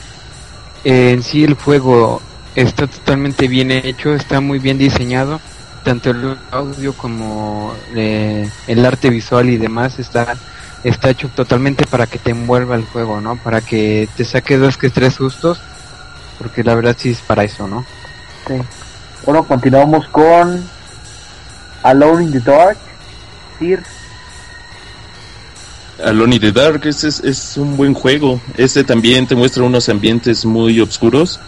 [0.85, 2.21] eh, en sí el juego
[2.55, 5.41] está totalmente bien hecho, está muy bien diseñado,
[5.83, 10.37] tanto el audio como eh, el arte visual y demás está
[10.85, 13.37] está hecho totalmente para que te envuelva el juego, ¿no?
[13.37, 15.61] Para que te saque dos que tres sustos,
[16.38, 17.85] porque la verdad sí es para eso, ¿no?
[18.47, 18.55] Sí.
[19.25, 20.64] Bueno, continuamos con
[21.83, 22.79] Alone in the Dark.
[23.59, 23.83] Sir,
[26.05, 28.41] Alone in the Dark ese es, es un buen juego.
[28.57, 31.41] Este también te muestra unos ambientes muy oscuros.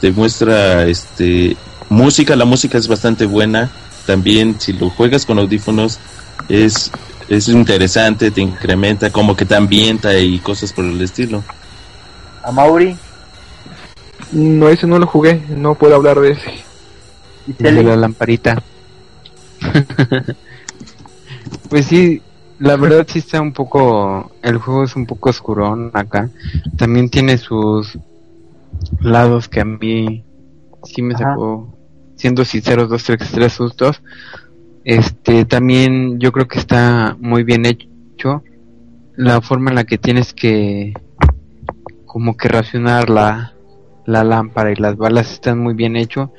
[0.00, 1.56] Te muestra este
[1.88, 3.70] música, la música es bastante buena.
[4.06, 6.00] También si lo juegas con audífonos
[6.48, 6.92] es
[7.28, 11.44] es interesante, te incrementa, como que te ambienta y cosas por el estilo.
[12.42, 13.00] a Mauri
[14.30, 15.44] No, ese no lo jugué.
[15.48, 16.64] No puedo hablar de ese.
[17.46, 18.62] y de la lamparita.
[21.68, 22.22] pues sí,
[22.58, 26.30] la verdad sí está un poco, el juego es un poco oscurón acá.
[26.76, 27.98] También tiene sus
[29.00, 30.24] lados que a mí
[30.84, 31.24] sí me Ajá.
[31.30, 31.75] sacó,
[32.26, 34.02] siendo sincero, dos, tres, tres sustos.
[34.84, 38.42] Este, también yo creo que está muy bien hecho.
[39.14, 40.92] La forma en la que tienes que,
[42.04, 43.54] como que racionar la,
[44.06, 46.32] la lámpara y las balas están muy bien hecho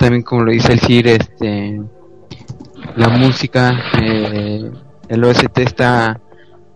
[0.00, 1.78] también como lo dice el CIR, este,
[2.96, 4.70] la música, eh,
[5.10, 6.18] el OST está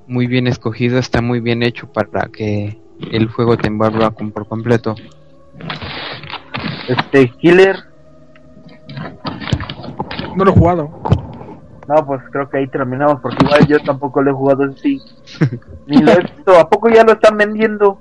[0.06, 2.78] muy bien escogido, está muy bien hecho para que
[3.10, 4.94] el juego te envuelva por completo.
[6.86, 7.93] Este Killer.
[10.36, 10.90] No lo he jugado.
[11.86, 15.00] No, pues creo que ahí terminamos porque igual yo tampoco lo he jugado así.
[15.86, 16.58] Ni lo he visto.
[16.58, 17.98] ¿A poco ya lo están vendiendo?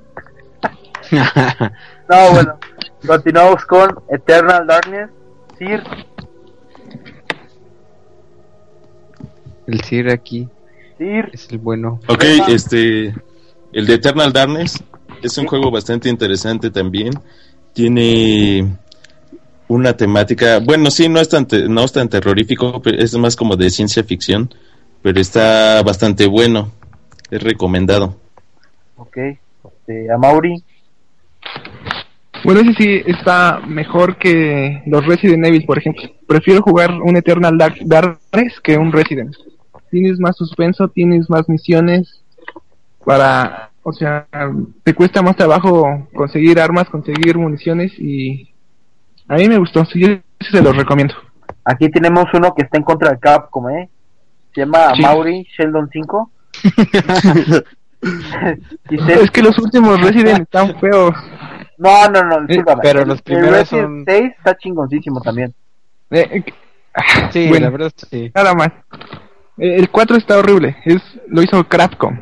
[2.09, 2.57] No, bueno.
[3.07, 5.09] Continuamos con Eternal Darkness.
[5.57, 5.81] Sir,
[9.67, 10.49] el CIR aquí
[10.97, 11.29] Sir.
[11.31, 11.99] es el bueno.
[12.07, 13.13] Ok, este,
[13.71, 14.83] el de Eternal Darkness
[15.21, 17.13] es un juego bastante interesante también.
[17.73, 18.75] Tiene
[19.67, 23.35] una temática, bueno, sí, no es tan, te- no es tan terrorífico, pero es más
[23.35, 24.53] como de ciencia ficción,
[25.01, 26.71] pero está bastante bueno.
[27.31, 28.17] Es recomendado.
[28.97, 29.17] Ok.
[29.17, 30.63] Este, a Mauri.
[32.43, 36.03] Bueno, ese sí está mejor que los Resident Evil, por ejemplo.
[36.27, 39.33] Prefiero jugar un Eternal Dark Darkness que un Resident.
[39.89, 42.21] Tienes más suspenso, tienes más misiones
[43.05, 44.27] para, o sea,
[44.83, 48.52] te cuesta más trabajo conseguir armas, conseguir municiones y
[49.33, 50.01] A mí me gustó, sí,
[50.39, 51.15] sí se lo recomiendo.
[51.65, 53.89] Aquí tenemos uno que está en contra de Capcom, ¿eh?
[54.53, 55.01] Se llama Sí.
[55.01, 56.31] Mauri Sheldon 5.
[58.89, 61.13] Dice- Es que los últimos Resident están feos.
[61.77, 62.81] No, no, no, discúlpame.
[62.83, 65.53] pero El- los el primeros Resident son- 6 está chingoncísimo también.
[66.11, 66.43] Eh, eh,
[66.93, 68.31] ah, Sí, bueno, la verdad sí.
[68.35, 68.67] nada más.
[69.57, 72.19] Eh, El 4 está horrible, es lo hizo Crapcom.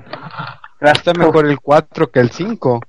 [0.80, 2.80] Está mejor el 4 que el 5.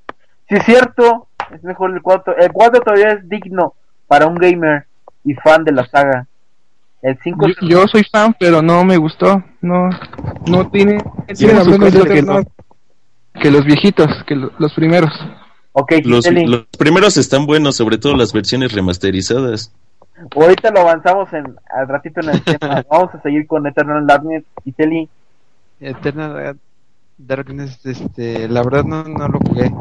[0.49, 1.29] Sí, es cierto.
[1.51, 2.37] Es mejor el 4.
[2.39, 3.75] El 4 todavía es digno
[4.13, 4.85] para un gamer
[5.25, 6.27] y fan de la saga.
[7.01, 9.43] El 5 Yo, yo soy fan, pero no me gustó.
[9.63, 9.89] No,
[10.47, 10.99] no tiene,
[11.35, 11.55] tiene
[13.41, 15.11] que, los viejitos, que lo- los primeros.
[15.73, 16.27] Ok, Los,
[16.79, 19.73] primeros están buenos, sobre todo las versiones remasterizadas.
[20.37, 22.85] ahorita lo avanzamos en, al ratito en el tema.
[22.91, 24.45] Vamos a seguir con Eternal Darkness.
[24.63, 25.09] Giseli,
[25.81, 26.59] Eternal
[27.17, 29.73] Darkness, este, la verdad no, no lo jugué.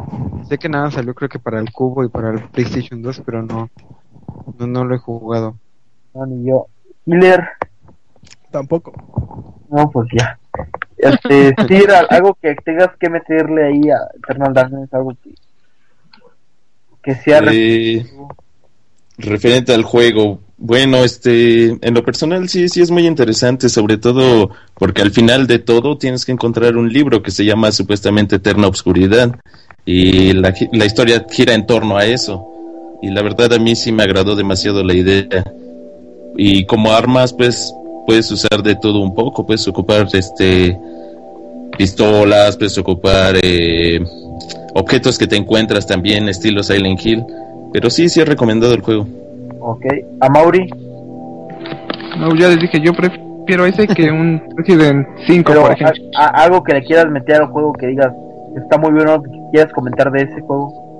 [0.47, 3.41] Sé que nada salió creo que para el cubo y para el PlayStation 2, pero
[3.43, 3.69] no,
[4.57, 5.55] no, no lo he jugado.
[6.13, 6.67] no, ni yo.
[7.05, 7.47] Killer,
[8.51, 8.93] Tampoco.
[9.69, 10.37] no, pues ya.
[10.97, 15.33] Este, Sir, algo que tengas que meterle ahí a Eternal Darkness, algo que,
[17.01, 17.41] que sea.
[17.51, 18.05] Eh,
[19.17, 24.51] referente al juego, bueno, este, en lo personal sí, sí es muy interesante, sobre todo
[24.75, 28.67] porque al final de todo tienes que encontrar un libro que se llama supuestamente Eterna
[28.67, 29.39] Obscuridad
[29.85, 32.50] y la, la historia gira en torno a eso.
[33.01, 35.43] Y la verdad a mí sí me agradó demasiado la idea.
[36.37, 37.73] Y como armas, pues
[38.05, 40.77] puedes usar de todo un poco, puedes ocupar este
[41.77, 43.99] pistolas, puedes ocupar eh,
[44.75, 47.23] objetos que te encuentras también, estilo Silent Hill.
[47.73, 49.07] Pero sí, sí he recomendado el juego.
[49.61, 49.85] Ok,
[50.19, 50.67] a Mauri,
[52.19, 56.03] No, ya les dije, yo prefiero ese que un Resident 5, pero por a- ejemplo.
[56.17, 58.11] a- algo que le quieras meter al juego que digas
[58.57, 60.90] está muy bueno, que quieras comentar de ese juego.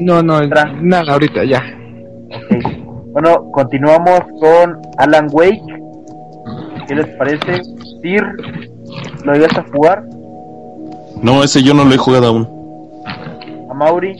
[0.00, 1.62] No, no, Tra- nada, ahorita ya.
[2.34, 3.12] Ok.
[3.12, 5.62] Bueno, continuamos con Alan Wake.
[6.86, 7.62] ¿Qué les parece?
[8.02, 8.22] Sir,
[9.24, 10.04] ¿lo ibas a jugar?
[11.22, 12.48] No, ese yo no lo he jugado aún.
[13.70, 14.16] A Mauri,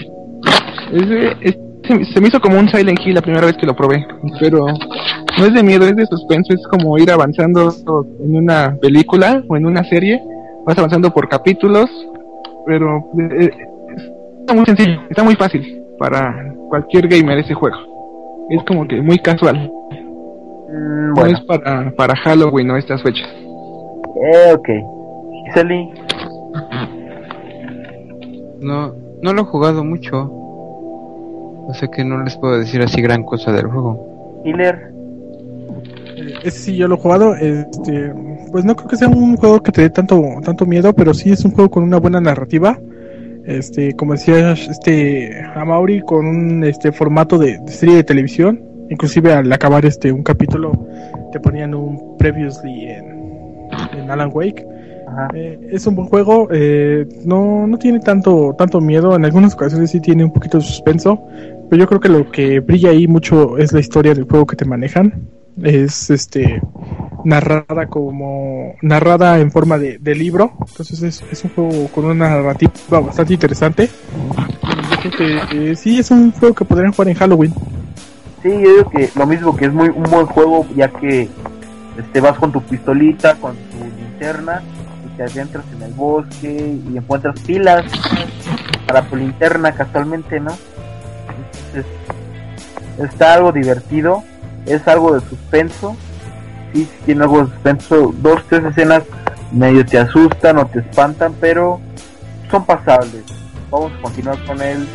[0.92, 3.74] Ese- es- se, se me hizo como un Silent Hill la primera vez que lo
[3.76, 4.04] probé,
[4.40, 7.72] pero no es de miedo, es de suspenso, es como ir avanzando
[8.20, 10.20] en una película o en una serie,
[10.66, 11.88] vas avanzando por capítulos,
[12.66, 13.48] pero eh,
[14.48, 17.76] está muy sencillo, está muy fácil para cualquier gamer ese juego.
[18.50, 19.70] Es como que muy casual,
[20.70, 23.26] Mm, no bueno, es para, para Halloween o estas fechas.
[24.22, 24.68] eh, ok.
[25.46, 25.90] Giseli,
[28.60, 30.30] No, no lo he jugado mucho.
[30.30, 34.40] O sea que no les puedo decir así gran cosa del juego.
[34.44, 34.90] Killer,
[36.16, 37.34] Eh, Ese sí yo lo he jugado.
[37.34, 38.12] Este,
[38.52, 41.30] pues no creo que sea un juego que te dé tanto, tanto miedo, pero sí
[41.30, 42.78] es un juego con una buena narrativa.
[43.48, 48.62] Este, como decía este Amauri, con un este formato de, de serie de televisión.
[48.90, 50.72] Inclusive al acabar este un capítulo
[51.32, 53.06] te ponían un previously en,
[53.96, 54.66] en Alan Wake.
[55.34, 59.90] Eh, es un buen juego, eh, no, no tiene tanto, tanto miedo, en algunas ocasiones
[59.90, 61.18] sí tiene un poquito de suspenso,
[61.70, 64.56] pero yo creo que lo que brilla ahí mucho es la historia del juego que
[64.56, 65.26] te manejan.
[65.62, 66.60] Es este
[67.24, 73.34] narrada como narrada en forma de, libro, entonces es, un juego con una narrativa bastante
[73.34, 73.90] interesante.
[75.04, 75.10] Yo
[75.52, 77.54] eh, sí es un juego que podrían jugar en Halloween.
[78.42, 81.28] Sí, yo digo que lo mismo, que es muy un buen juego, ya que
[81.98, 84.62] este, vas con tu pistolita, con tu linterna,
[85.04, 87.84] y te adentras en el bosque y encuentras pilas
[88.86, 90.52] para tu linterna casualmente, ¿no?
[91.36, 91.86] Entonces,
[92.98, 94.22] está algo divertido,
[94.66, 95.96] es algo de suspenso,
[97.04, 99.02] tiene algo de suspenso, dos, tres escenas
[99.52, 101.80] medio te asustan o te espantan, pero
[102.50, 103.24] son pasables.
[103.70, 104.86] Vamos a continuar con el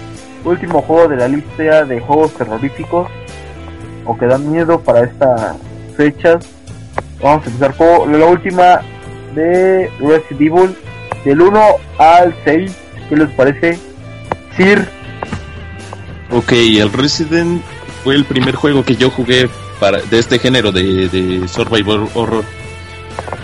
[0.46, 3.08] último juego de la lista de juegos terroríficos
[4.06, 5.58] o que dan miedo para estas
[5.96, 6.46] fechas.
[7.22, 8.82] Vamos a empezar con la última
[9.34, 10.76] de Resident Evil
[11.26, 11.62] del 1
[11.98, 12.72] al 6.
[13.10, 13.80] ¿Qué les parece?
[14.56, 14.88] Sir,
[16.36, 17.62] Ok, el Resident
[18.04, 19.50] fue el primer juego que yo jugué
[19.80, 22.44] para, de este género de, de Survivor Horror.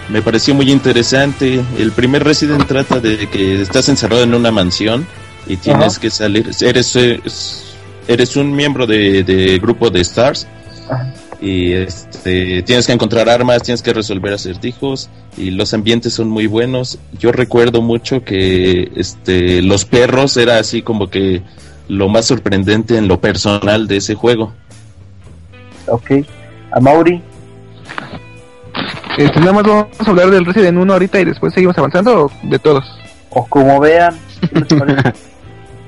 [0.10, 1.62] Me pareció muy interesante.
[1.78, 5.06] El primer Resident trata de que estás encerrado en una mansión
[5.48, 6.02] y tienes Ajá.
[6.02, 6.50] que salir.
[6.62, 6.96] Eres,
[8.08, 10.48] eres un miembro de, de grupo de Stars
[10.90, 11.14] Ajá.
[11.40, 16.48] y este, tienes que encontrar armas, tienes que resolver acertijos y los ambientes son muy
[16.48, 16.98] buenos.
[17.20, 21.44] Yo recuerdo mucho que este, los perros era así como que
[21.88, 24.54] lo más sorprendente en lo personal de ese juego.
[25.92, 26.12] Ok.
[26.72, 27.22] A Mauri,
[29.18, 32.32] Este, nada más vamos a hablar del Resident 1 ahorita y después seguimos avanzando o
[32.44, 32.86] de todos.
[33.32, 34.16] o como vean.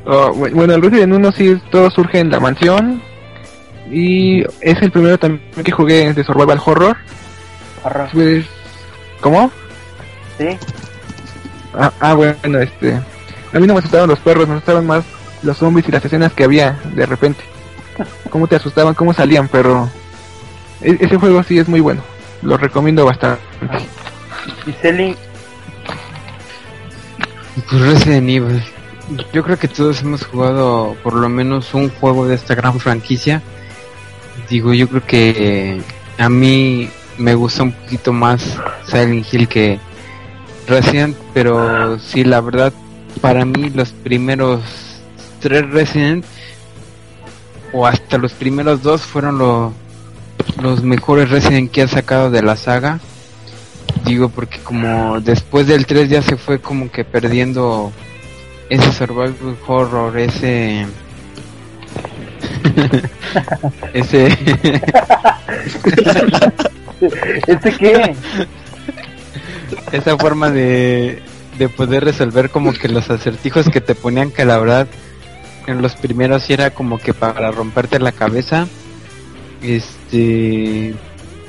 [0.04, 3.04] Oh, bu- bueno, el Resident 1 sí todo surge en la mansión
[3.92, 6.98] Y es el primero también que jugué de Survival Horror.
[8.12, 8.46] Pues,
[9.20, 9.52] ¿Cómo?
[10.40, 10.58] Sí.
[11.78, 12.94] Ah, ah, bueno, este.
[13.54, 15.04] A mí no me asustaban los perros, me asustaban más
[15.44, 17.44] los zombies y las escenas que había de repente.
[18.30, 19.90] Cómo te asustaban, cómo salían, pero.
[20.82, 22.02] e- ese juego sí es muy bueno.
[22.42, 23.42] Lo recomiendo bastante.
[24.66, 25.16] Y Celi,
[27.70, 28.64] Pues Resident Evil.
[29.34, 33.42] Yo creo que todos hemos jugado por lo menos un juego de esta gran franquicia.
[34.50, 35.82] Digo, yo creo que
[36.18, 39.80] a mí me gusta un poquito más Silent Hill que
[40.68, 42.74] Resident, pero sí, la verdad,
[43.20, 44.62] para mí los primeros
[45.42, 46.26] tres Resident
[47.74, 49.74] o hasta los primeros dos fueron lo-
[50.62, 53.00] los mejores Resident que han sacado de la saga.
[54.06, 57.92] Digo, porque como después del 3 ya se fue como que perdiendo
[58.70, 60.86] ese survival horror, ese...
[63.94, 64.28] ese...
[67.48, 68.16] ¿este qué?
[69.92, 71.22] esa forma de,
[71.58, 74.88] de poder resolver como que los acertijos que te ponían que la verdad
[75.72, 78.68] en los primeros sí era como que para romperte la cabeza.
[79.62, 80.94] Este...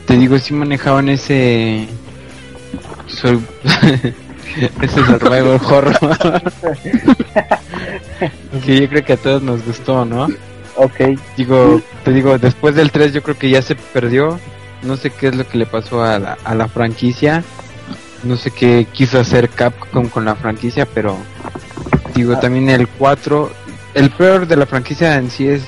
[0.06, 1.86] Te digo, sí manejaban ese...
[3.06, 3.40] sur-
[4.82, 6.42] ese survival horror.
[8.64, 10.28] que yo creo que a todos nos gustó, ¿no?
[10.76, 11.00] Ok.
[11.36, 14.38] Digo, te digo, después del 3 yo creo que ya se perdió.
[14.82, 17.44] No sé qué es lo que le pasó a la, a la franquicia.
[18.24, 21.16] No sé qué quiso hacer Capcom con la franquicia, pero
[22.14, 23.50] digo, también el 4,
[23.94, 25.62] el peor de la franquicia en sí es,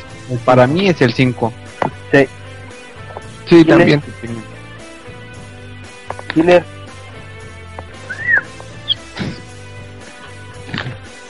[0.44, 1.52] para mí es el 5.
[2.12, 2.26] Sí.
[3.48, 4.02] Sí, ¿Quién también.
[6.32, 6.64] Killer.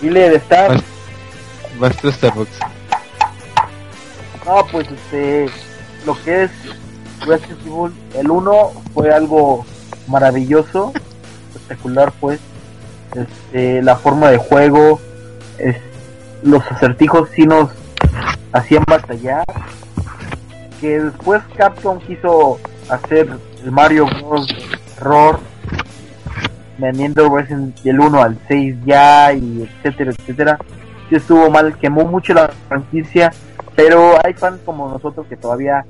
[0.01, 0.69] Killer está.
[1.79, 2.59] Vas- tú, Starbucks.
[4.47, 5.47] No, pues este.
[6.07, 6.51] Lo que es
[7.27, 9.65] Resident Evil, el 1 fue algo
[10.07, 10.93] maravilloso,
[11.55, 12.39] espectacular, pues.
[13.15, 15.01] Este, la forma de juego,
[15.59, 15.77] es,
[16.45, 17.71] los acertijos sí nos
[18.53, 19.45] hacían batallar.
[20.81, 23.29] Que después Capcom quiso hacer
[23.65, 24.47] el Mario Bros.
[24.95, 25.41] Terror,
[26.79, 30.59] vendiendo Resident del 1 al 6 ya, y etcétera, etcétera.
[31.09, 33.33] Sí estuvo mal, quemó mucho la franquicia,
[33.75, 35.85] pero hay fans como nosotros que todavía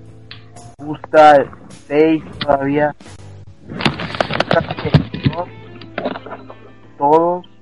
[0.79, 1.51] gusta el
[1.89, 2.95] 6 todavía.
[6.97, 7.54] Todos.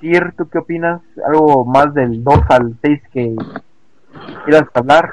[0.00, 1.00] Sir, ¿tú qué opinas?
[1.26, 3.36] ¿Algo más del 2 al 6 que
[4.44, 5.10] quieras hablar?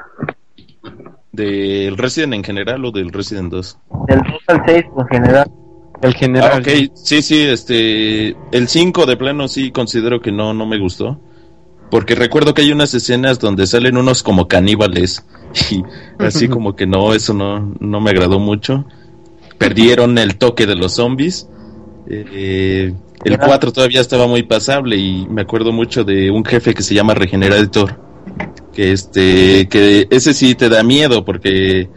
[1.32, 3.80] ¿Del Resident en general o del Resident 2?
[4.08, 5.52] Del 2 al 6 en general.
[6.02, 6.52] El general.
[6.54, 10.80] Ah, ok, sí, sí, este, el 5 de plano sí considero que no, no me
[10.80, 11.20] gustó.
[11.90, 15.26] Porque recuerdo que hay unas escenas donde salen unos como caníbales
[15.72, 15.84] y
[16.20, 18.86] así como que no, eso no, no me agradó mucho.
[19.58, 21.50] Perdieron el toque de los zombies.
[22.10, 22.94] Eh,
[23.24, 26.84] el Era- 4 todavía estaba muy pasable y me acuerdo mucho de un jefe que
[26.84, 27.96] se llama Regenerator.
[28.74, 31.90] Que este, que ese sí te da miedo porque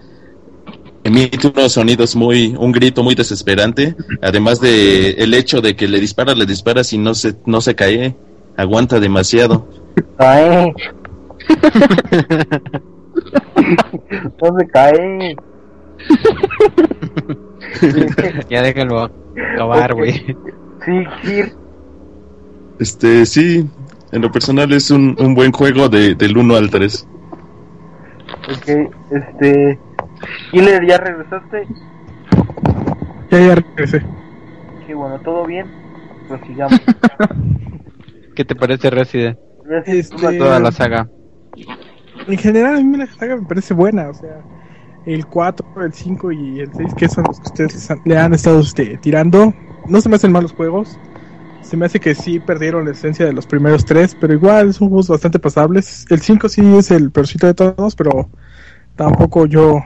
[1.05, 6.01] emite unos sonidos muy, un grito muy desesperante, además de el hecho de que le
[6.01, 8.17] disparas, le disparas y no se, no se cae,
[8.57, 9.69] aguanta demasiado.
[10.17, 10.73] Cae.
[14.43, 15.37] no se cae.
[18.49, 19.11] ya déjalo
[19.55, 20.37] acabar, güey.
[20.85, 21.53] Sí, Sir.
[22.79, 23.69] Este, sí,
[24.13, 27.07] en lo personal es un, un buen juego de, del 1 al 3.
[28.57, 29.79] Ok, este.
[30.51, 31.67] Killer, ¿ya regresaste?
[33.31, 34.03] Ya, ya regresé.
[34.87, 35.67] Qué bueno, ¿todo bien?
[36.29, 36.81] Pues sigamos.
[38.35, 39.39] ¿Qué te parece Resident?
[39.65, 40.11] Gracias.
[40.13, 41.09] Este- Toda la saga.
[42.27, 44.09] En general, a mí la saga me parece buena.
[44.09, 44.43] O sea,
[45.07, 48.61] el 4, el 5 y el 6, que son los que ustedes le han estado
[48.61, 49.55] este, tirando,
[49.89, 50.99] no se me hacen malos juegos.
[51.63, 54.89] Se me hace que sí perdieron la esencia de los primeros tres, pero igual son
[54.89, 56.07] juegos bastante pasables.
[56.11, 58.31] El 5 sí es el peorcito de todos, pero
[58.97, 59.81] tampoco yo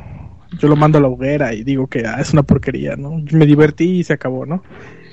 [0.58, 3.22] yo lo mando a la hoguera y digo que ah, es una porquería, ¿no?
[3.32, 4.62] Me divertí y se acabó, ¿no?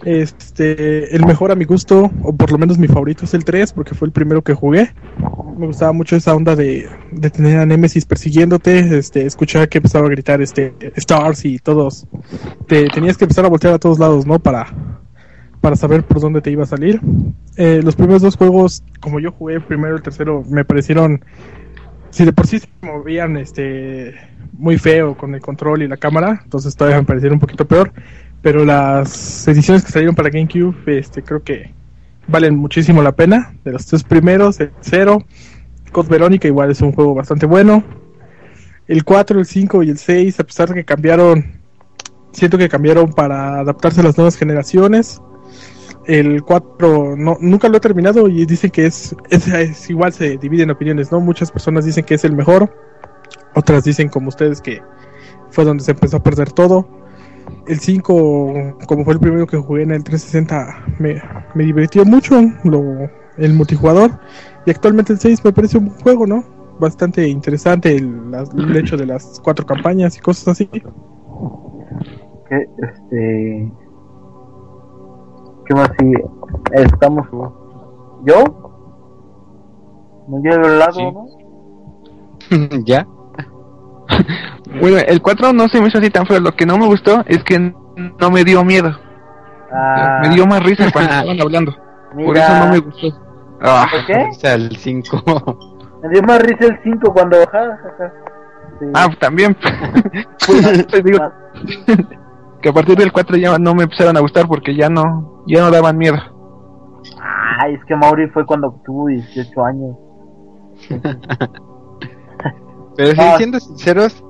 [0.03, 3.73] Este, el mejor a mi gusto, o por lo menos mi favorito es el 3,
[3.73, 4.93] porque fue el primero que jugué.
[5.57, 10.07] Me gustaba mucho esa onda de, de tener a Nemesis persiguiéndote, este, escuchar que empezaba
[10.07, 12.07] a gritar este Stars y todos.
[12.67, 14.39] Te tenías que empezar a voltear a todos lados, ¿no?
[14.39, 14.67] Para,
[15.61, 16.99] para saber por dónde te iba a salir.
[17.57, 21.23] Eh, los primeros dos juegos, como yo jugué primero y el tercero, me parecieron
[22.11, 24.13] si de por sí se movían este
[24.53, 27.91] muy feo con el control y la cámara, entonces todavía me parecieron un poquito peor,
[28.41, 31.71] pero las ediciones que salieron para GameCube, este creo que
[32.27, 33.53] valen muchísimo la pena.
[33.63, 35.23] De los tres primeros, el cero,
[35.91, 37.83] Code Verónica igual es un juego bastante bueno.
[38.87, 41.59] el 4, el 5 y el 6, a pesar de que cambiaron,
[42.31, 45.21] siento que cambiaron para adaptarse a las nuevas generaciones.
[46.07, 50.37] El 4 no, nunca lo he terminado y dicen que es, es, es igual, se
[50.37, 51.19] dividen opiniones, ¿no?
[51.19, 52.75] Muchas personas dicen que es el mejor,
[53.53, 54.81] otras dicen como ustedes que
[55.51, 57.00] fue donde se empezó a perder todo.
[57.67, 61.21] El 5, como fue el primero que jugué en el 360, me,
[61.55, 62.81] me divirtió mucho lo,
[63.37, 64.11] el multijugador.
[64.65, 66.43] Y actualmente el 6 me parece un buen juego, ¿no?
[66.79, 70.65] Bastante interesante el, las- el hecho de las cuatro campañas y cosas así.
[70.67, 70.81] que
[72.81, 73.71] este
[75.65, 76.25] qué más sigue
[76.73, 77.25] estamos
[78.25, 78.43] yo
[80.27, 81.03] no yo del lado Sí.
[81.13, 83.07] no ¿Ya?
[84.79, 86.39] Bueno, el 4 no se me hizo así tan feo.
[86.39, 88.97] Lo que no me gustó es que no me dio miedo.
[89.71, 91.75] ah, Me dio más risa cuando estaban hablando.
[92.13, 93.07] Por mira, eso no me gustó.
[93.61, 94.29] Ah, ¿por qué?
[94.43, 95.57] El 5.
[96.03, 98.13] me dio más risa el 5 cuando ja, ja, ja.
[98.79, 98.85] Sí.
[98.93, 99.57] ah, también.
[100.47, 101.19] Pues, te digo
[102.61, 105.61] que a partir del 4 ya no me empezaron a gustar porque ya no, ya
[105.61, 106.17] no daban miedo.
[107.59, 109.97] ay es que Mauri fue cuando tuvo 18 años
[112.95, 113.35] Pero si Ah.
[113.37, 114.23] siendo sinceros,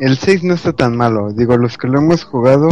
[0.00, 1.32] el 6 no está tan malo.
[1.32, 2.68] Digo, los que lo hemos jugado,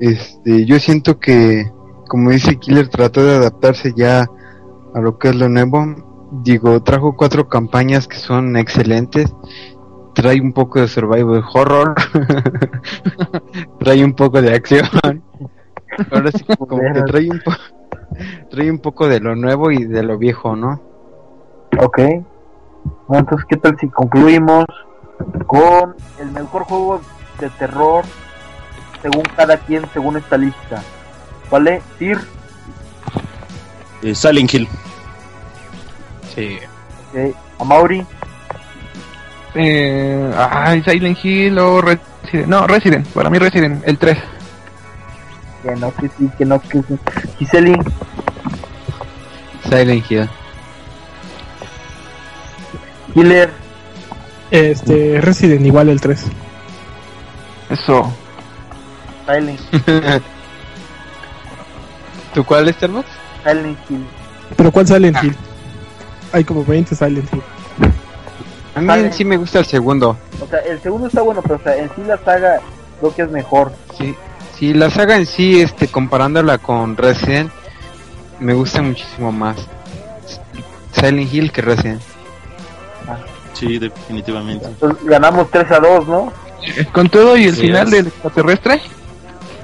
[0.00, 1.70] este, yo siento que,
[2.08, 4.26] como dice Killer, trató de adaptarse ya
[4.94, 6.28] a lo que es lo nuevo.
[6.42, 9.34] Digo, trajo cuatro campañas que son excelentes.
[10.14, 11.94] Trae un poco de survival horror.
[13.78, 14.86] trae un poco de acción.
[16.10, 17.40] Ahora sí, como que trae un,
[18.50, 20.82] trae un poco de lo nuevo y de lo viejo, ¿no?
[21.80, 21.98] ok
[23.08, 24.64] bueno, entonces qué tal si concluimos
[25.46, 27.00] con el mejor juego
[27.40, 28.04] de terror
[29.02, 30.82] según cada quien según esta lista
[31.50, 31.82] ¿vale?
[31.98, 32.18] Sir
[34.02, 34.68] Eh, Silent Hill.
[36.34, 36.58] Sí.
[37.12, 38.06] Ok, a Mauri,
[39.54, 42.46] Eh, ay, Silent Hill o Resident.
[42.46, 43.06] No, Resident.
[43.08, 44.16] Para mí Resident, el 3.
[45.64, 46.98] que no, que sí, que no, que sí.
[47.38, 47.74] Giseli,
[49.64, 50.28] Silent Hill.
[53.14, 53.50] Killer,
[54.50, 56.24] Este, Resident igual el 3.
[57.70, 58.12] Eso.
[59.26, 59.60] Silent,
[62.34, 63.08] ¿Tú cuál es, Starbucks?
[63.44, 64.06] Silent Hill.
[64.56, 65.36] Pero ¿cuál Silent Hill?
[66.32, 67.42] Hay como 20 Silent Hill.
[68.74, 69.12] A mí Vale.
[69.12, 70.16] sí me gusta el segundo.
[70.40, 72.60] O sea, el segundo está bueno, pero o sea, en sí la saga
[73.00, 73.72] creo que es mejor.
[73.98, 74.14] Sí,
[74.58, 77.50] sí, la saga en sí, este, comparándola con Resident,
[78.40, 79.56] me gusta muchísimo más
[80.92, 82.00] Silent Hill que Resident.
[83.58, 84.66] Sí, definitivamente.
[84.66, 86.32] Entonces ganamos 3 a 2, ¿no?
[86.92, 87.90] Con todo y el Sí, final es.
[87.92, 88.80] del extraterrestre.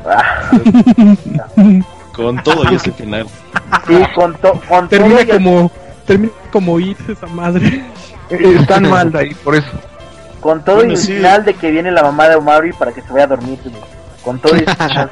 [0.07, 0.51] Ah,
[2.15, 3.27] Con todo y ese final.
[3.89, 5.71] sí, con, to- con todo Termina el- como
[6.07, 7.85] termina como It esa madre.
[8.31, 9.67] Están mal de ahí, por eso.
[10.41, 11.15] con todo Bueno, y el sí.
[11.15, 13.59] final de que viene la mamá de Omari para que se vaya a dormir.
[14.25, 15.11] Con todo y el final.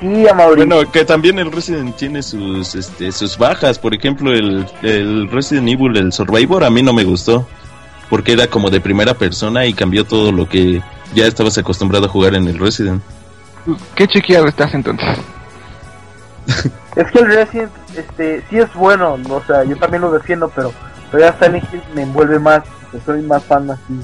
[0.00, 0.26] Sí.
[0.56, 3.78] Bueno, que también el Resident tiene sus este, sus bajas.
[3.78, 7.46] Por ejemplo, el, el Resident Evil, el Survivor, a mí no me gustó.
[8.08, 10.82] Porque era como de primera persona y cambió todo lo que
[11.14, 13.02] ya estabas acostumbrado a jugar en el Resident.
[13.94, 15.18] ¿Qué chequeado estás entonces?
[16.96, 19.36] Es que el Resident, este, sí es bueno, ¿no?
[19.36, 20.72] o sea, yo también lo defiendo, pero,
[21.10, 24.00] pero ya Silent Hill me envuelve más, que soy más fan así.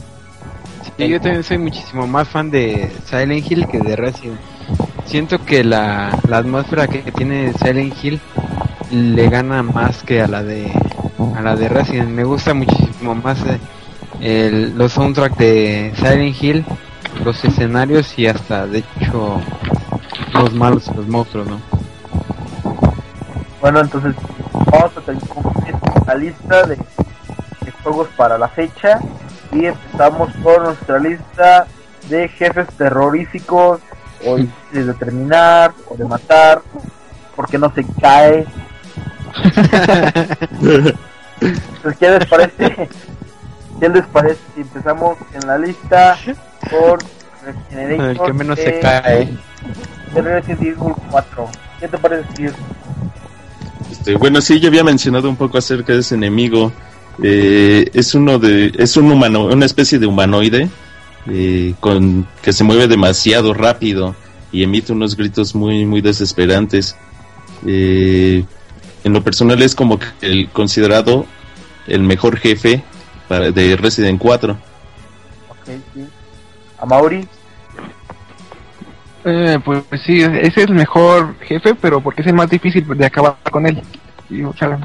[0.97, 4.39] Sí, yo también soy muchísimo más fan de Silent Hill que de Resident.
[5.07, 8.21] Siento que la, la atmósfera que tiene Silent Hill
[8.91, 10.71] le gana más que a la de
[11.37, 12.09] a la de Resident.
[12.11, 13.59] Me gusta muchísimo más eh,
[14.21, 16.65] el, los soundtracks de Silent Hill,
[17.25, 19.41] los escenarios y hasta de hecho
[20.35, 21.61] los malos, los monstruos, ¿no?
[23.61, 24.15] Bueno, entonces
[24.71, 25.23] vamos a tener
[26.07, 26.79] la lista de,
[27.83, 28.99] juegos para la fecha
[29.53, 31.67] y empezamos por nuestra lista
[32.09, 33.81] de jefes terroríficos
[34.25, 36.63] o difíciles de terminar o de matar
[37.35, 38.47] porque no se cae.
[41.41, 42.89] Entonces, ¿qué les parece?
[43.79, 46.17] ¿Qué les parece si empezamos en la lista
[46.71, 46.99] por
[47.45, 49.29] Regeneration El que menos se cae.
[50.15, 51.49] de Resident Evil 4?
[51.79, 52.55] ¿Qué te parece, Sir?
[53.91, 56.73] Este, bueno, sí, yo había mencionado un poco acerca de ese enemigo.
[57.23, 60.69] Eh, es uno de, es un humano, una especie de humanoide
[61.29, 64.15] eh, con que se mueve demasiado rápido
[64.53, 66.97] y emite unos gritos muy, muy desesperantes.
[67.67, 68.45] Eh,
[69.05, 71.27] en lo personal es como que el considerado
[71.87, 72.83] el mejor jefe
[73.29, 74.53] para, de Resident 4.
[75.49, 76.07] Ok, sí.
[76.79, 77.27] A Mauri,
[79.25, 82.87] Eh, pues, pues sí, ese es el mejor jefe, pero porque es el más difícil
[82.87, 83.83] de acabar con él.
[84.31, 84.79] Y, o sea,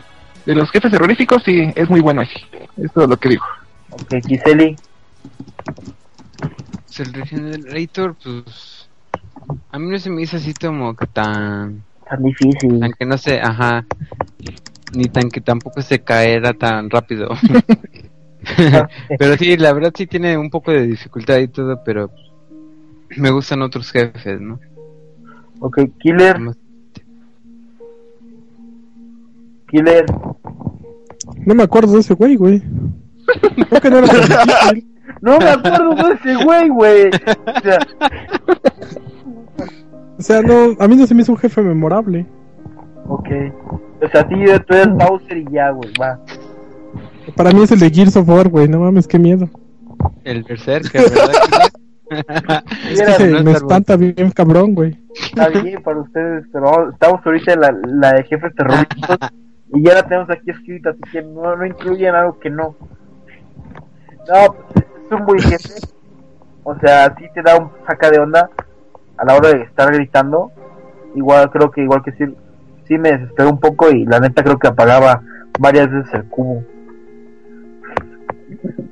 [0.45, 2.41] de los jefes terroríficos, sí, es muy bueno ese.
[2.77, 3.45] Es todo lo que digo.
[3.91, 4.75] Ok, Giseli.
[6.91, 8.89] Pues el Regenerator, pues.
[9.71, 11.83] A mí no se me hizo así como que tan.
[12.09, 12.81] Tan difícil.
[12.81, 13.39] Tan que no se.
[13.39, 13.85] Ajá.
[14.93, 17.29] Ni tan que tampoco se caera tan rápido.
[19.17, 22.11] pero sí, la verdad sí tiene un poco de dificultad y todo, pero.
[23.15, 24.59] Me gustan otros jefes, ¿no?
[25.61, 26.41] Ok, Killer.
[29.69, 30.05] Killer.
[31.45, 32.61] No me acuerdo de ese güey, güey.
[33.69, 34.07] Creo que no era.
[35.21, 37.09] No me acuerdo de ese güey, güey.
[37.09, 37.79] O sea,
[40.17, 42.25] O sea, no, a mí no se me hizo un jefe memorable.
[43.07, 43.27] ok.
[44.03, 44.35] O sea, a ti
[44.67, 46.19] tú eres Bowser y ya, güey, va.
[47.35, 48.67] Para mí es el de Gears of War, güey.
[48.67, 49.49] No mames, qué miedo.
[50.23, 52.53] El Berserker, ¿verdad?
[52.89, 54.97] Es que se, me espanta bien cabrón, güey.
[55.15, 59.31] Está bien para ustedes, pero estamos ahorita en la, la de jefes terroristas
[59.73, 62.75] y ya la tenemos aquí escrita, así que no, no incluyen algo que no.
[64.27, 64.80] No, pues,
[65.11, 65.73] un buen jefe.
[66.63, 68.49] O sea, sí te da un saca de onda
[69.17, 70.51] a la hora de estar gritando.
[71.15, 72.25] Igual creo que igual que sí,
[72.87, 75.21] sí me desesperó un poco y la neta creo que apagaba
[75.59, 76.63] varias veces el cubo.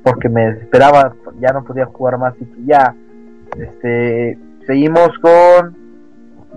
[0.02, 2.94] Porque me desesperaba, ya no podía jugar más y ya.
[3.58, 5.76] Este, seguimos con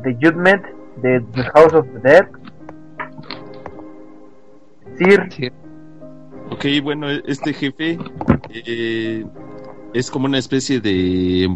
[0.04, 0.64] The Judgment
[1.02, 2.28] de The House of the Dead.
[4.98, 5.52] Sir, Sí.
[6.52, 7.98] Ok, bueno, este jefe
[8.50, 9.26] eh,
[9.94, 11.56] es como una especie de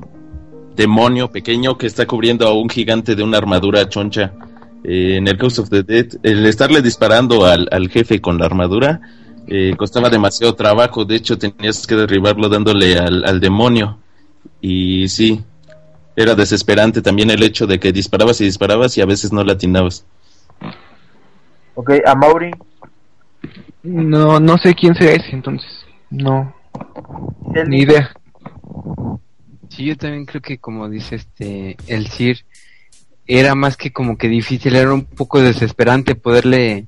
[0.76, 4.34] demonio pequeño que está cubriendo a un gigante de una armadura choncha.
[4.84, 8.46] Eh, en el House of the Dead, el estarle disparando al, al jefe con la
[8.46, 9.02] armadura
[9.48, 11.06] eh, costaba demasiado trabajo.
[11.06, 13.98] De hecho, tenías que derribarlo dándole al, al demonio.
[14.62, 15.42] Y sí,
[16.16, 20.06] era desesperante también el hecho de que disparabas y disparabas y a veces no latinabas.
[21.76, 22.52] ok, a Mauri,
[23.84, 25.70] No, no sé quién sea ese, entonces.
[26.10, 26.54] No,
[27.68, 28.12] ni idea.
[29.70, 32.46] Sí, yo también creo que como dice este el Sir
[33.26, 36.88] era más que como que difícil, era un poco desesperante poderle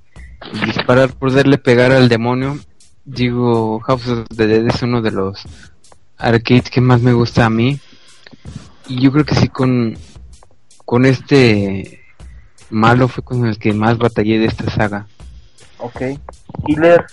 [0.66, 2.58] disparar, poderle pegar al demonio.
[3.04, 5.42] Digo, House of the Dead es uno de los
[6.18, 7.80] arcades que más me gusta a mí.
[8.88, 9.98] Y yo creo que sí con
[10.86, 12.02] con este
[12.70, 15.08] malo fue con el que más batallé de esta saga.
[15.80, 16.02] ok,
[16.66, 17.06] Killer,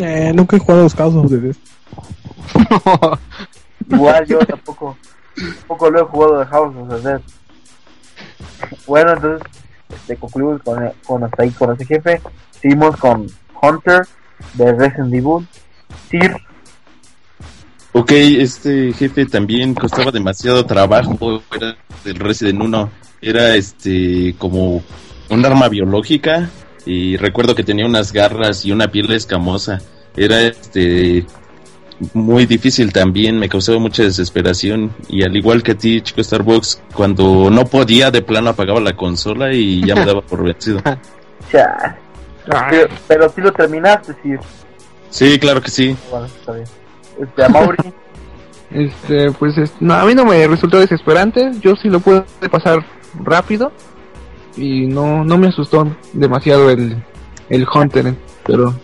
[0.00, 1.56] Eh, nunca he jugado a los casos de Death.
[3.90, 4.96] Igual yo tampoco,
[5.34, 7.20] tampoco lo he jugado de House of Dead.
[8.86, 9.48] Bueno, entonces,
[9.94, 12.20] este, concluimos con, con hasta ahí con ese jefe.
[12.60, 13.26] Seguimos con
[13.60, 14.06] Hunter
[14.54, 15.46] de Resident Evil.
[16.10, 16.36] Sir,
[17.96, 22.90] Ok, este jefe también costaba demasiado trabajo, era del Resident 1,
[23.22, 24.82] era este como
[25.30, 26.50] un arma biológica
[26.84, 29.80] y recuerdo que tenía unas garras y una piel escamosa,
[30.16, 31.24] era este
[32.12, 36.82] muy difícil también, me causaba mucha desesperación y al igual que a ti, chico Starbucks,
[36.94, 40.80] cuando no podía de plano apagaba la consola y ya me daba por vencido.
[41.52, 41.98] ya.
[42.70, 44.40] Pero, pero sí lo terminaste, Sir.
[45.10, 45.96] Sí, claro que sí.
[46.10, 46.66] Bueno, está bien.
[47.20, 47.76] Este, a Mauri,
[48.70, 51.52] Este, pues es- no, a mí no me resultó desesperante.
[51.60, 52.84] Yo sí lo pude pasar
[53.22, 53.70] rápido
[54.56, 56.96] y no, no me asustó demasiado el,
[57.48, 58.14] el Hunter,
[58.44, 58.74] pero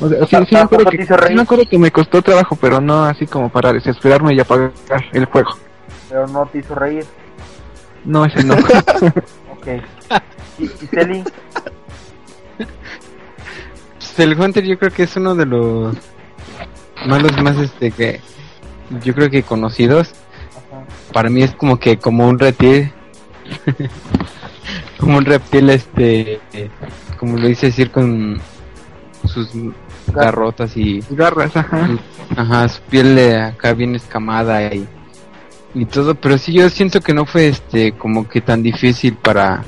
[0.00, 2.56] o sea, sí, sí me acuerdo ¿Tampoco que, sí me acuerdo que me costó trabajo,
[2.60, 4.72] pero no así como para desesperarme y apagar
[5.12, 5.56] el juego.
[6.08, 7.04] pero no te hizo reír.
[8.04, 8.54] No, ese no.
[9.52, 9.68] Ok.
[10.58, 11.24] Y, y Celi,
[13.96, 15.96] Pues el Hunter yo creo que es uno de los
[17.06, 18.20] malos más este que
[19.02, 20.12] yo creo que conocidos.
[20.50, 20.84] Ajá.
[21.12, 22.92] Para mí es como que como un reptil
[24.98, 26.40] como un reptil este
[27.18, 28.40] como lo dice decir con
[29.26, 29.50] sus
[30.12, 31.88] garrotas y Garras, ajá.
[32.36, 34.86] ajá, su piel de acá bien escamada y
[35.74, 39.64] y todo, pero sí yo siento que no fue este como que tan difícil para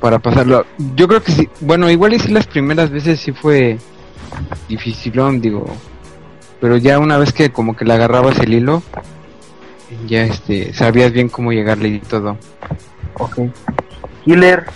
[0.00, 0.64] para pasarlo.
[0.94, 3.78] Yo creo que sí, bueno, igual y sí las primeras veces sí fue
[4.68, 5.66] dificilón, digo,
[6.60, 8.82] pero ya una vez que como que le agarrabas el hilo,
[10.06, 12.36] ya este sabías bien cómo llegarle y todo.
[13.14, 13.38] ok.
[14.24, 14.66] Killer,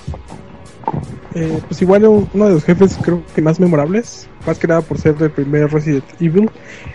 [1.35, 4.83] Eh, pues igual un- uno de los jefes creo que más memorables, más que nada
[4.83, 6.49] por ser del primer Resident Evil.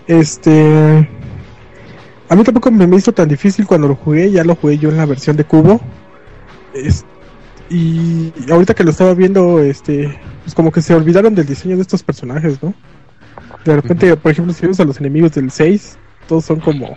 [0.08, 1.10] Este,
[2.30, 4.90] a mí tampoco me, me hizo tan difícil cuando lo jugué, ya lo jugué yo
[4.90, 5.82] en la versión de cubo.
[6.74, 7.06] Es-
[7.70, 11.82] y ahorita que lo estaba viendo, este, pues como que se olvidaron del diseño de
[11.84, 12.74] estos personajes, ¿no?
[13.66, 16.96] De repente, por ejemplo, si vemos a los enemigos del 6, todos son como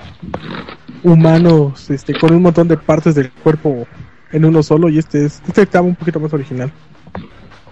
[1.02, 3.86] humanos, este, con un montón de partes del cuerpo
[4.30, 6.72] en uno solo y este es, este estaba un poquito más original.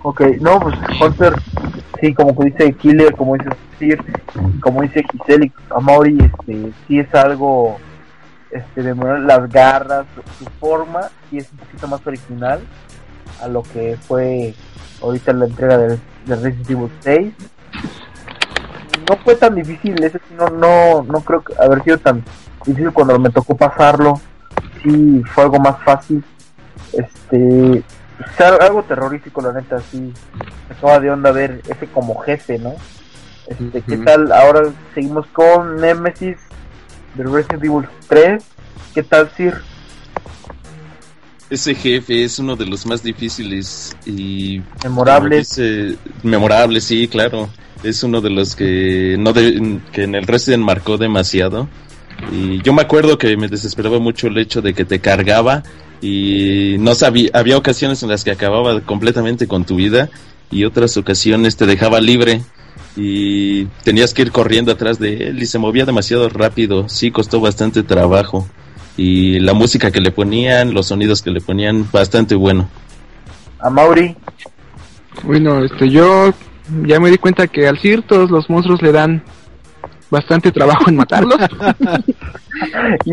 [0.03, 1.35] Ok, no, pues Hunter,
[2.01, 4.03] sí, como dice Killer, como dice Sir,
[4.63, 7.77] como dice Giselle Amaury, este, sí es algo,
[8.51, 10.07] este, de las garras,
[10.39, 12.61] su, forma, sí es un poquito más original
[13.43, 14.55] a lo que fue
[15.03, 17.35] ahorita la entrega de, de Resident Evil 6.
[19.07, 22.25] No fue tan difícil, ese no, no, no creo que haber sido tan
[22.65, 24.19] difícil cuando me tocó pasarlo,
[24.83, 26.25] sí fue algo más fácil,
[26.95, 27.83] este,
[28.21, 30.13] o sea, algo terrorífico la neta, sí,
[30.69, 32.75] me acaba de onda ver ese como jefe, ¿no?
[33.49, 34.31] Este, ¿qué tal?
[34.33, 34.63] Ahora
[34.95, 36.37] seguimos con Nemesis
[37.15, 38.45] de Resident Evil 3,
[38.95, 39.55] ¿qué tal Sir?
[41.49, 45.55] Ese jefe es uno de los más difíciles y Memorables.
[45.57, 47.49] como dice, memorable, sí, claro.
[47.83, 51.67] Es uno de los que no de- que en el Resident marcó demasiado.
[52.31, 55.65] Y yo me acuerdo que me desesperaba mucho el hecho de que te cargaba
[56.01, 60.09] y no sabía, había ocasiones en las que acababa completamente con tu vida
[60.51, 62.43] y otras ocasiones te dejaba libre
[62.97, 66.89] y tenías que ir corriendo atrás de él y se movía demasiado rápido.
[66.89, 68.49] Sí, costó bastante trabajo
[68.97, 72.69] y la música que le ponían, los sonidos que le ponían, bastante bueno.
[73.59, 74.17] A Mauri,
[75.23, 76.33] Bueno, este, yo
[76.87, 79.23] ya me di cuenta que al Sir todos los monstruos le dan
[80.11, 81.39] bastante trabajo en matarlos.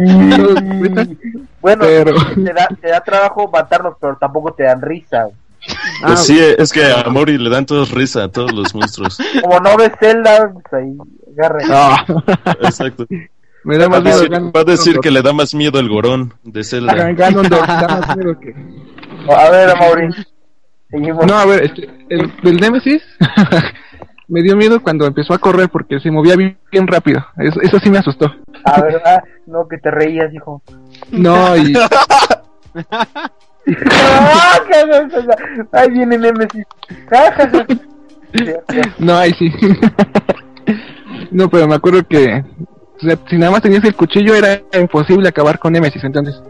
[1.62, 5.28] bueno, Pero- te, da, te da trabajo matarlos, pero tampoco te dan risa.
[6.02, 9.18] Ah, Pues sí, es que a Mori le dan todos risa a todos los monstruos.
[9.42, 10.96] Como no ves Zelda, pues ahí
[11.38, 11.64] agarre.
[11.70, 12.06] ah,
[12.62, 13.06] Exacto.
[13.64, 15.54] me da Va a más miedo decir, Ganon- va a decir que le da más
[15.54, 16.94] miedo el gorón de Zelda.
[17.12, 18.56] Ganondorf, da más miedo que-
[19.34, 20.10] A ver, Mauri,
[20.90, 21.26] seguimos.
[21.26, 23.04] No, a ver, este, el, el Nemesis
[24.28, 27.26] me dio miedo cuando empezó a correr porque se movía bien, bien rápido.
[27.38, 28.34] Eso, eso sí me asustó.
[28.66, 30.62] A ver, ah, no, que te reías, hijo.
[31.12, 31.74] No, y
[33.92, 35.26] ¡Ah, haces?
[35.72, 36.66] Ahí viene Nemesis.
[39.00, 39.50] No, ahí sí.
[41.32, 42.44] no, pero me acuerdo que
[42.98, 46.42] o sea, si nada más tenías el cuchillo era imposible acabar con Nemesis, entonces.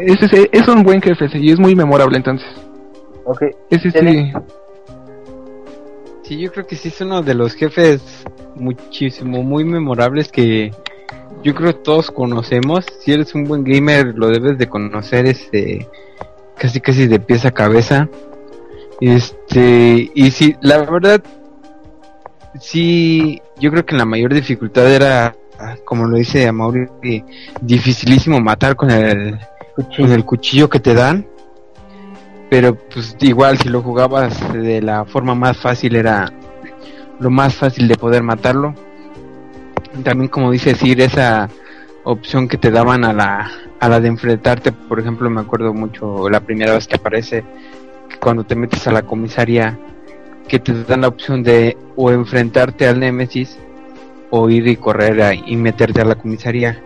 [0.00, 2.46] Ese, es- es un buen jefe sí, y es muy memorable entonces.
[3.24, 4.32] Ok, Ese sí.
[6.26, 8.02] Sí, yo creo que sí es uno de los jefes
[8.56, 10.72] muchísimo, muy memorables que
[11.44, 12.84] yo creo todos conocemos.
[13.00, 15.88] Si eres un buen gamer, lo debes de conocer este
[16.58, 18.08] casi casi de pies a cabeza.
[19.00, 21.22] Este, y sí, la verdad,
[22.58, 25.36] sí, yo creo que la mayor dificultad era,
[25.84, 26.88] como lo dice Amaury,
[27.60, 29.38] dificilísimo matar con el,
[29.96, 31.24] con el cuchillo que te dan.
[32.48, 36.32] Pero pues igual si lo jugabas de la forma más fácil era
[37.18, 38.74] lo más fácil de poder matarlo.
[40.04, 41.48] También como dice decir esa
[42.04, 46.30] opción que te daban a la a la de enfrentarte, por ejemplo, me acuerdo mucho
[46.30, 47.44] la primera vez que aparece
[48.20, 49.78] cuando te metes a la comisaría
[50.48, 53.58] que te dan la opción de o enfrentarte al Némesis
[54.30, 56.80] o ir y correr a- y meterte a la comisaría.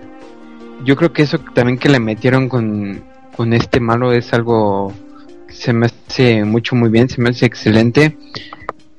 [0.85, 3.03] Yo creo que eso también que le metieron con,
[3.37, 4.93] con este malo es algo
[5.51, 8.17] se me hace mucho muy bien, se me hace excelente.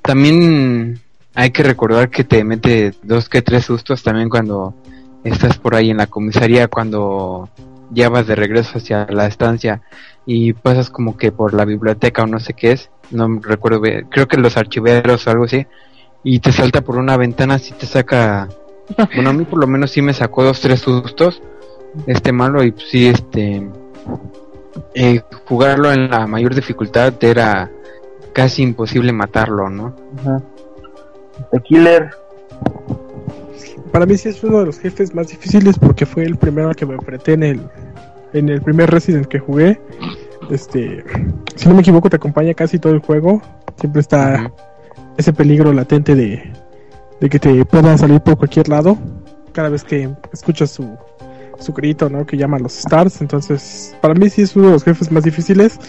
[0.02, 1.00] También
[1.34, 4.74] hay que recordar que te mete dos que tres sustos también cuando
[5.24, 7.50] estás por ahí en la comisaría, cuando
[7.92, 9.82] ya vas de regreso hacia la estancia
[10.26, 14.08] y pasas como que por la biblioteca o no sé qué es, no recuerdo bien,
[14.10, 15.66] creo que los archiveros o algo así,
[16.24, 18.48] y te salta por una ventana, si te saca,
[19.16, 21.42] bueno a mí por lo menos sí me sacó dos tres sustos,
[22.08, 23.68] este malo y pues, sí este
[24.94, 27.70] eh, jugarlo en la mayor dificultad era
[28.34, 29.96] casi imposible matarlo, ¿no?
[31.52, 32.12] The Killer.
[33.92, 36.76] Para mí sí es uno de los jefes más difíciles porque fue el primero al
[36.76, 37.62] que me enfrenté en el,
[38.34, 39.82] en el primer Resident que jugué.
[40.50, 41.04] Este,
[41.56, 43.42] si no me equivoco, te acompaña casi todo el juego.
[43.78, 44.52] Siempre está
[45.18, 46.54] ese peligro latente de,
[47.20, 48.98] de que te puedan salir por cualquier lado
[49.52, 50.98] cada vez que escuchas su,
[51.62, 52.26] su grito, ¿no?
[52.26, 53.22] Que llama a los stars.
[53.22, 55.80] Entonces, para mí sí es uno de los jefes más difíciles.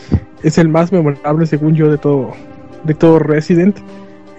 [0.43, 2.33] Es el más memorable, según yo, de todo,
[2.85, 3.79] de todo Resident.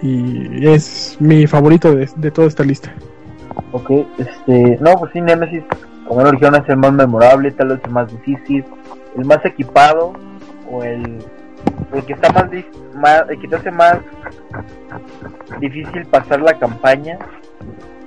[0.02, 2.92] Y es mi favorito de, de toda esta lista.
[3.72, 4.78] Ok, este.
[4.80, 5.62] No, pues sí, Nemesis,
[6.06, 8.64] como lo dijeron, es el más memorable, tal vez el más difícil,
[9.16, 10.12] el más equipado,
[10.70, 11.18] o el,
[11.92, 12.50] el que está más,
[12.94, 13.24] más.
[13.28, 13.98] el que te hace más
[15.60, 17.18] difícil pasar la campaña,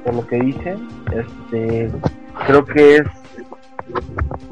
[0.04, 0.88] por lo que dicen.
[1.12, 1.92] Este.
[2.46, 3.08] Creo que es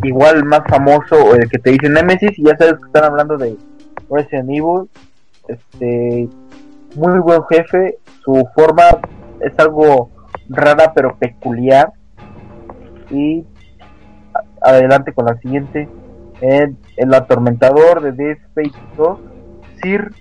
[0.03, 3.57] igual más famoso, el que te dice Nemesis, y ya sabes que están hablando de
[4.09, 4.89] Resident Evil.
[5.47, 6.29] Este.
[6.95, 8.83] Muy buen jefe, su forma
[9.41, 10.09] es algo
[10.49, 11.91] rara pero peculiar.
[13.11, 13.45] Y
[14.61, 15.89] adelante con la siguiente.
[16.41, 19.19] El, el atormentador de Dead Space 2,
[19.81, 20.11] Sir,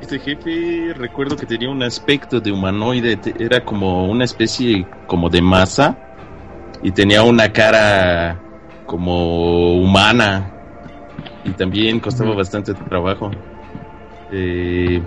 [0.00, 5.42] Este jefe recuerdo que tenía un aspecto de humanoide, era como una especie como de
[5.42, 5.96] masa
[6.82, 8.38] y tenía una cara
[8.86, 10.52] como humana
[11.44, 13.30] y también costaba bastante trabajo.
[14.30, 15.02] Eh,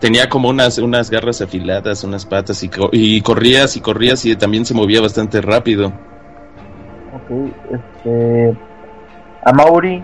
[0.00, 4.36] tenía como unas, unas garras afiladas, unas patas y, co- y corrías y corrías y
[4.36, 5.86] también se movía bastante rápido.
[7.14, 8.56] Ok, este.
[9.44, 10.02] A Mauri,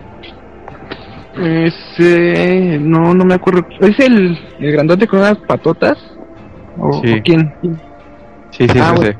[1.37, 3.67] Ese, no, no me acuerdo.
[3.81, 5.97] ¿Es el, el grandote con unas patotas?
[6.79, 7.13] ¿O, Sí.
[7.19, 7.53] o quién?
[8.51, 9.19] Sí, sí, Ah, sí, bueno.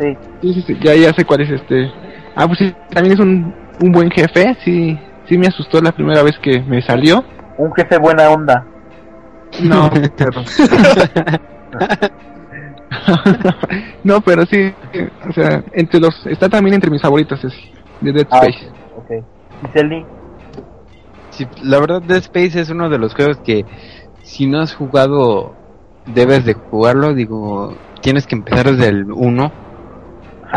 [0.00, 0.06] sí.
[0.06, 0.16] sí.
[0.42, 1.90] Sí, sí, sí, ya, ya sé cuál es este.
[2.34, 4.56] Ah, pues sí, también es un, un buen jefe.
[4.64, 4.98] Sí,
[5.28, 7.24] sí me asustó la primera vez que me salió.
[7.56, 8.66] Un jefe buena onda.
[9.62, 10.42] No, pero...
[14.04, 14.72] no, pero sí,
[15.28, 17.56] o sea, entre los está también entre mis favoritos ese,
[18.00, 18.68] de Dead Ah, Space.
[18.96, 19.10] ok.
[19.64, 20.04] ¿Y Selly?
[21.62, 23.64] La verdad Dead Space es uno de los juegos que
[24.22, 25.54] si no has jugado
[26.06, 29.52] debes de jugarlo, digo, tienes que empezar desde el 1.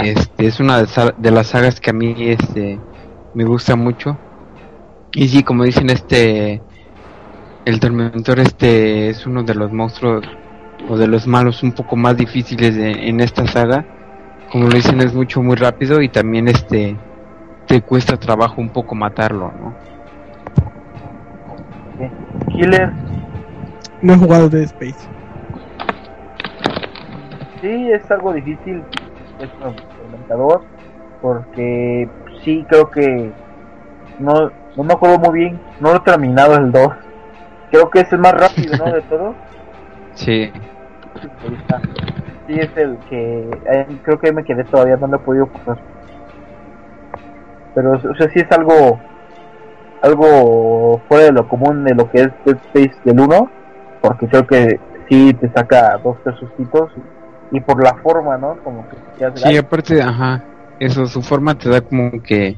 [0.03, 2.80] Este es una de las sagas que a mí este
[3.34, 4.17] me gusta mucho.
[5.13, 6.61] Y sí, como dicen este
[7.65, 10.25] el Tormentor este es uno de los monstruos
[10.89, 13.86] o de los malos un poco más difíciles de- en esta saga.
[14.51, 17.03] Como lo dicen es mucho muy rápido y también este
[17.67, 19.75] te cuesta trabajo un poco matarlo, ¿no?
[22.50, 22.91] Killer,
[24.02, 25.08] No he jugado Dead Space.
[27.62, 28.84] sí, es algo difícil.
[29.39, 30.62] Es un experimentador.
[31.22, 32.08] Porque
[32.43, 33.32] sí, creo que.
[34.20, 35.60] No, no me acuerdo muy bien.
[35.80, 36.88] No lo he terminado el 2.
[37.72, 38.93] Creo que es el más rápido, ¿no?
[38.93, 39.36] De todos.
[40.14, 40.52] Sí.
[41.43, 41.80] Ahí está.
[42.48, 43.41] Sí, es el que
[43.72, 45.78] eh, creo que ahí me quedé todavía, no lo he podido pasar.
[47.76, 49.00] Pero, o sea, sí es algo
[50.02, 53.50] algo fuera de lo común de lo que es Dead Space del 1,
[54.02, 54.80] porque creo que
[55.10, 56.91] sí te saca dos, tres sustitos
[57.52, 58.58] y por la forma, ¿no?
[58.64, 60.43] Como que te hace Sí, aparte, ajá,
[60.80, 62.58] eso, su forma te da como que,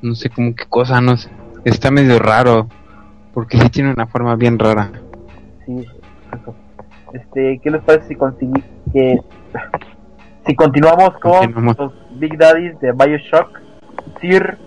[0.00, 1.28] no sé, como que cosa, no sé,
[1.64, 2.68] está medio raro,
[3.34, 4.90] porque sí tiene una forma bien rara.
[5.66, 5.86] Sí,
[6.40, 6.54] eso.
[7.12, 8.62] Este, ¿qué les parece si conseguí
[8.92, 9.18] que
[10.46, 11.78] si continuamos con Continuamos.
[11.78, 13.60] los Big Daddies de BioShock?
[14.20, 14.58] Sir,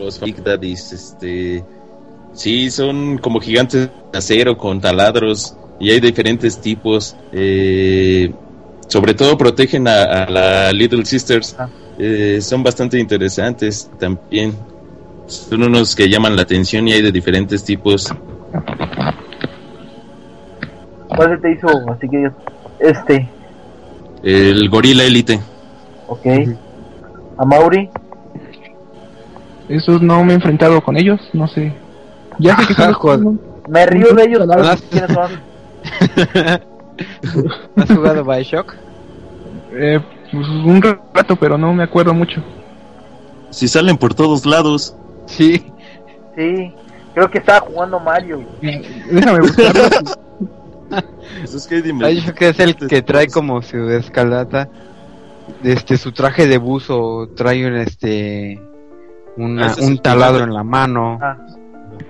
[0.00, 1.64] Los Big Daddies, este.
[2.32, 7.16] Sí, son como gigantes de acero con taladros y hay diferentes tipos.
[7.32, 8.32] eh,
[8.88, 11.54] sobre todo protegen a, a la Little Sisters.
[11.58, 11.68] Ah.
[11.98, 14.54] eh, son bastante interesantes también.
[15.26, 18.12] Son unos que llaman la atención y hay de diferentes tipos.
[21.16, 21.68] ¿cuál se te hizo?
[21.90, 22.30] Así que
[22.80, 23.28] este,
[24.22, 25.40] El Gorila Elite.
[26.08, 26.26] ok.
[27.36, 27.88] A Mauri,
[29.70, 31.72] Esos no me he enfrentado con ellos, no sé.
[32.38, 33.24] Ya sé que son.
[33.24, 33.38] ¿no?
[33.68, 35.30] me río de ellos, no sé quiénes son.
[37.76, 38.74] ¿Has jugado Bioshock?
[39.72, 40.00] Eh,
[40.32, 40.82] pues un
[41.14, 42.42] rato, pero no me acuerdo mucho.
[43.50, 44.94] Si salen por todos lados.
[45.26, 45.64] Sí.
[46.36, 46.72] Sí,
[47.14, 48.44] creo que estaba jugando Mario.
[48.60, 49.82] Déjame buscarlo.
[51.38, 54.68] Pues es que hay dim- Bioshock es el que trae como su escalata,
[55.62, 58.60] este, su traje de buzo, trae un, este,
[59.44, 61.36] una- Ah, un taladro en la mano, Ah,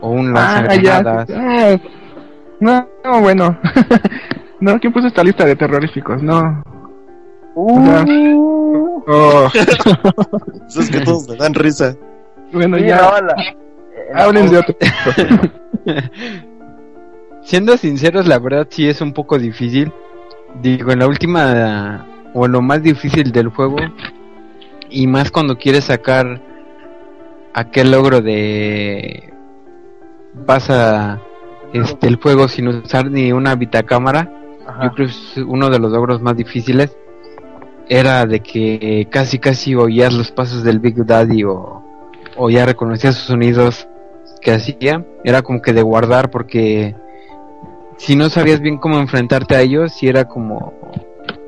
[0.00, 1.28] o un ah, lanzagranadas.
[1.28, 1.36] ya.
[1.38, 1.76] Ah,
[2.60, 3.58] no, no, bueno.
[4.60, 6.22] no, ¿quién puso esta lista de terroríficos?
[6.22, 6.62] No.
[7.54, 9.48] uh, Oh,
[10.68, 11.96] Es que todos le dan risa.
[12.52, 12.96] bueno, sí, ya.
[12.96, 13.56] no, la- eh,
[14.14, 14.76] Hablen de otro.
[17.42, 19.92] Siendo sinceros, la verdad sí es un poco difícil.
[20.62, 23.76] Digo, en la última, o en lo más difícil del juego,
[24.90, 26.40] y más cuando quieres sacar
[27.54, 29.32] aquel logro de
[30.46, 31.20] pasa
[31.72, 34.30] este el juego sin usar ni una bitacámara,
[34.66, 34.84] Ajá.
[34.84, 36.96] yo creo que es uno de los logros más difíciles.
[37.88, 41.82] Era de que casi casi oías los pasos del Big Daddy o,
[42.36, 43.88] o ya reconocías sus sonidos
[44.40, 45.04] que hacía.
[45.24, 46.94] Era como que de guardar porque
[47.96, 50.72] si no sabías bien cómo enfrentarte a ellos, si era como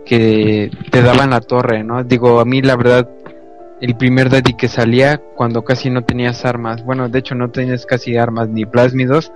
[0.05, 2.05] que te daban la torre, ¿no?
[2.05, 3.09] Digo, a mí la verdad,
[3.83, 7.85] el primer Daddy que salía cuando casi no tenías armas, bueno, de hecho no tenías
[7.85, 9.33] casi armas ni plásmidos,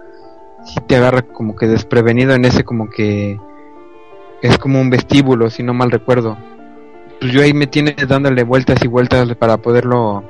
[0.64, 3.40] si te agarra como que desprevenido en ese como que
[4.42, 6.38] es como un vestíbulo, si no mal recuerdo.
[7.20, 10.22] Pues yo ahí me tiene dándole vueltas y vueltas para poderlo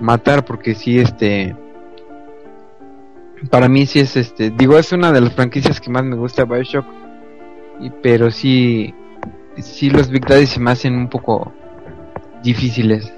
[0.00, 1.54] matar porque sí este
[3.48, 6.44] para mí sí es este digo es una de las franquicias que más me gusta
[6.44, 6.86] BioShock.
[7.78, 8.92] Y, pero sí
[9.58, 11.52] sí los Big Daddy se me hacen un poco
[12.42, 13.12] difíciles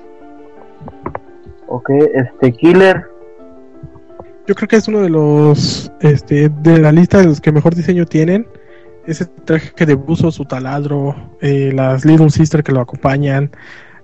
[1.69, 3.05] Ok, este Killer.
[4.47, 7.75] Yo creo que es uno de los, este, de la lista de los que mejor
[7.75, 8.47] diseño tienen.
[9.07, 13.51] Ese traje de buzo, su taladro, eh, las Little Sister que lo acompañan,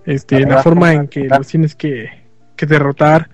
[0.05, 2.09] este, la forma en que los tienes que,
[2.57, 3.31] que derrotar.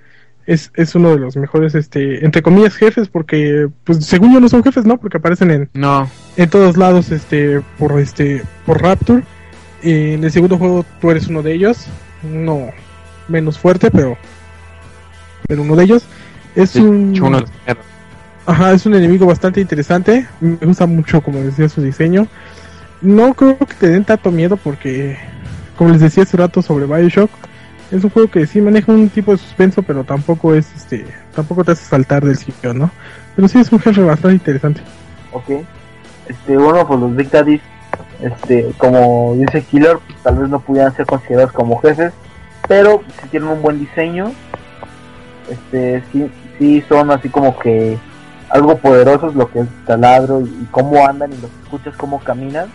[0.46, 4.48] Es, es uno de los mejores, este, entre comillas, jefes, porque, pues, según yo no
[4.48, 4.96] son jefes, ¿no?
[4.96, 9.24] Porque aparecen en, No, en todos lados, este, por, este, por Rapture.
[9.82, 11.86] En el segundo juego tú eres uno de ellos,
[12.22, 12.70] no
[13.28, 14.16] menos fuerte, pero,
[15.46, 16.04] pero uno de ellos.
[16.54, 17.46] Es un, uno de.
[18.46, 20.26] Ajá, es un enemigo bastante interesante.
[20.40, 22.26] Me gusta mucho, como decía, su diseño.
[23.02, 25.18] No creo que te den tanto miedo porque,
[25.76, 27.30] como les decía hace rato sobre Bioshock,
[27.90, 31.04] es un juego que sí maneja un tipo de suspenso, pero tampoco es, este,
[31.34, 32.90] tampoco te hace saltar del sitio, ¿no?
[33.34, 34.80] Pero sí es un jefe bastante interesante.
[35.32, 35.50] Ok.
[36.28, 37.60] Este, bueno, pues los Big Daddies,
[38.20, 42.12] este, como dice Killer, pues, tal vez no pudieran ser considerados como jefes,
[42.68, 44.32] pero si tienen un buen diseño.
[45.50, 47.96] Este, sí, sí son así como que
[48.50, 52.68] algo poderosos lo que es taladro y, y cómo andan y los escuchas cómo caminan.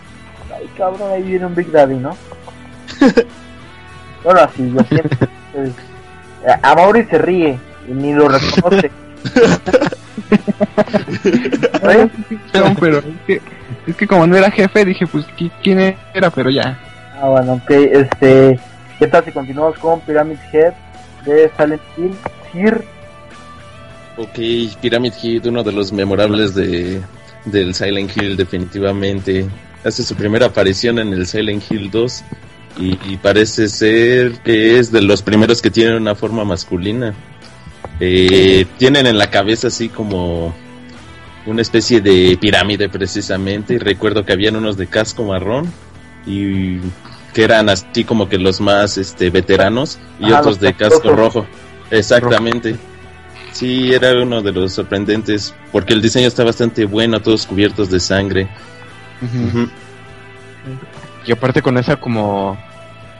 [0.54, 2.16] Ay, cabrón, ahí viene un Big Daddy, ¿no?
[4.24, 5.16] bueno, así, yo siento.
[5.52, 5.72] pues,
[6.62, 8.90] a Mauri se ríe y ni lo reconoce.
[11.82, 12.08] ¿Eh?
[12.54, 13.40] No, pero es que,
[13.86, 16.30] es que como no era jefe, dije, pues, ¿qui- ¿quién era?
[16.30, 16.78] Pero ya.
[17.20, 18.58] Ah, bueno, ok, este,
[19.02, 20.74] ¿qué tal si continuamos con Pyramid Head
[21.26, 22.14] de Silent Hill?
[22.52, 22.84] Sir,
[24.16, 27.00] Ok, Pyramid Head, uno de los memorables de,
[27.44, 29.46] del Silent Hill, definitivamente.
[29.84, 32.24] Hace su primera aparición en el Silent Hill 2
[32.78, 37.12] y, y parece ser que es de los primeros que tienen una forma masculina.
[37.98, 40.54] Eh, tienen en la cabeza así como
[41.46, 43.74] una especie de pirámide precisamente.
[43.74, 45.72] Y recuerdo que habían unos de casco marrón
[46.24, 46.78] y
[47.32, 51.46] que eran así como que los más este veteranos y otros de casco rojo.
[51.90, 52.76] Exactamente.
[53.52, 58.00] Sí, era uno de los sorprendentes porque el diseño está bastante bueno, todos cubiertos de
[58.00, 58.48] sangre.
[61.24, 62.58] Y aparte con esa como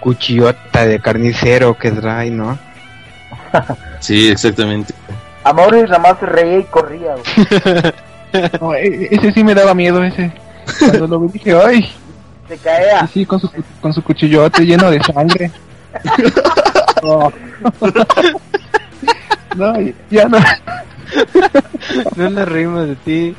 [0.00, 2.58] cuchillota de carnicero que trae, ¿no?
[4.00, 4.92] Sí, exactamente.
[5.44, 7.14] a Mauri nada más se reía y corría.
[8.62, 10.32] No, e- ese sí me daba miedo, ese.
[10.78, 11.92] Cuando lo vi dije, ay,
[12.56, 13.04] se caía.
[13.04, 13.50] y sí, con su,
[13.80, 15.50] con su cuchillote lleno de sangre.
[17.02, 17.32] No,
[19.56, 19.74] No,
[20.08, 20.38] ya no.
[22.14, 23.34] No nos reímos de ti,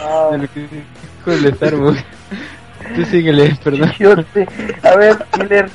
[0.00, 2.04] Ah, de lo que dijo el Starbucks.
[2.94, 3.92] Tú síguele, perdón.
[3.98, 4.46] yo sé.
[4.84, 5.68] A ver, Killer.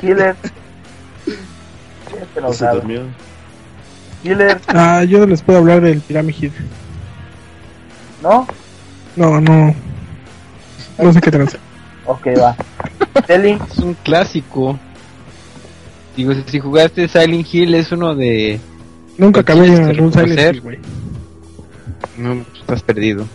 [0.00, 0.34] Killer.
[2.40, 3.02] No Se durmió.
[4.24, 6.52] Killer, Ah, yo no les puedo hablar del Pyramid Head.
[8.20, 8.46] ¿no?
[9.16, 9.74] No, no.
[10.98, 11.58] No sé qué tranza.
[12.06, 12.56] Ok, va.
[13.26, 14.78] Telly, Es un clásico.
[16.16, 18.60] Digo, si jugaste Silent Hill es uno de...
[19.18, 20.54] Nunca ¿Lo acabé en un Silent?
[20.56, 20.78] Hill, güey.
[22.18, 23.26] No, estás perdido.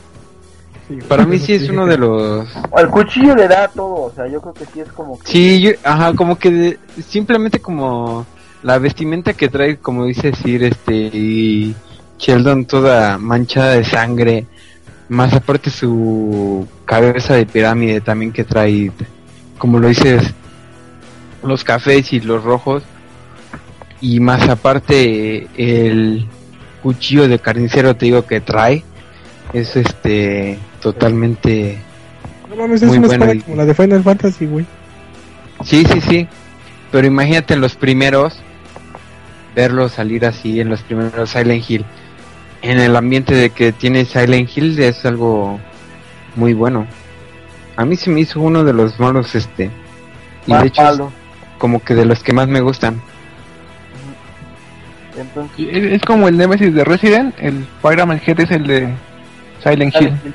[0.87, 0.99] Sí.
[1.07, 2.47] Para mí sí es uno de los...
[2.77, 5.27] el cuchillo le da todo, o sea, yo creo que sí es como que...
[5.27, 8.25] Sí, yo- ajá, como que de- simplemente como
[8.63, 11.75] la vestimenta que trae, como dice Sir, este, y
[12.19, 14.45] Sheldon toda manchada de sangre,
[15.09, 18.91] más aparte su cabeza de pirámide también que trae,
[19.57, 20.33] como lo dices,
[21.43, 22.83] los cafés y los rojos,
[24.01, 26.27] y más aparte el
[26.83, 28.83] cuchillo de carnicero, te digo que trae,
[29.53, 31.79] es este, totalmente...
[32.49, 34.65] No mames, es Muy una bueno como la de Final Fantasy, güey.
[35.63, 36.27] Sí, sí, sí.
[36.91, 38.39] Pero imagínate en los primeros,
[39.55, 41.85] verlo salir así en los primeros Silent Hill.
[42.69, 45.57] En el ambiente de que tiene Silent Hill es algo
[46.35, 46.85] muy bueno.
[47.77, 49.71] A mí se me hizo uno de los malos, este.
[50.45, 51.11] Y más de hecho, es palo.
[51.59, 53.01] como que de los que más me gustan.
[55.17, 58.93] Entonces, Es, es como el Nemesis de Resident, el Pyramid Head es el de
[59.63, 59.99] Silent Hill.
[60.01, 60.33] Silent Hill.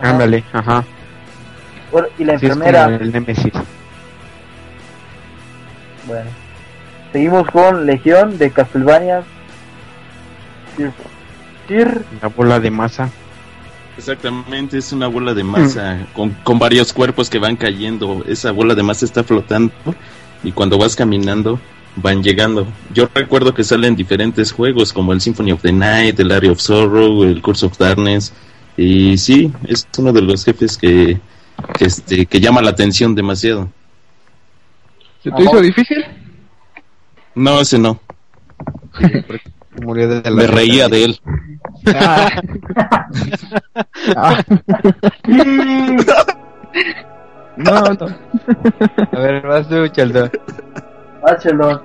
[0.00, 0.10] Ajá.
[0.10, 0.84] Ándale, ajá.
[1.90, 3.52] Bueno, Y la Sí, es enfermera, como el Nemesis.
[6.06, 6.30] bueno.
[7.12, 9.22] Seguimos con Legión de Castlevania.
[12.20, 13.10] La bola de masa.
[13.96, 18.24] Exactamente, es una bola de masa con, con varios cuerpos que van cayendo.
[18.26, 19.72] Esa bola de masa está flotando
[20.42, 21.60] y cuando vas caminando
[21.96, 22.66] van llegando.
[22.92, 26.60] Yo recuerdo que salen diferentes juegos como el Symphony of the Night, el Area of
[26.60, 28.32] Sorrow, el Curse of Darkness.
[28.76, 31.20] Y sí, es uno de los jefes que,
[31.78, 33.70] que, este, que llama la atención demasiado.
[35.22, 36.04] ¿Se te hizo difícil?
[37.34, 38.00] No, ese no.
[39.82, 41.20] Murió de la Me reía de él.
[41.94, 42.28] Ah.
[44.16, 44.42] Ah.
[47.56, 48.06] No, no.
[49.12, 50.30] A ver, vas tú, Sheldon.
[51.22, 51.82] Bachelor.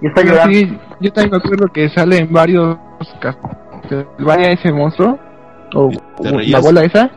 [0.00, 0.52] Y está llorando.
[0.54, 2.76] sí, yo también me acuerdo que sale en varios
[3.20, 5.18] Castlevania ese monstruo.
[5.74, 5.90] O
[6.22, 6.50] ¿Te o reías?
[6.50, 7.10] la bola esa.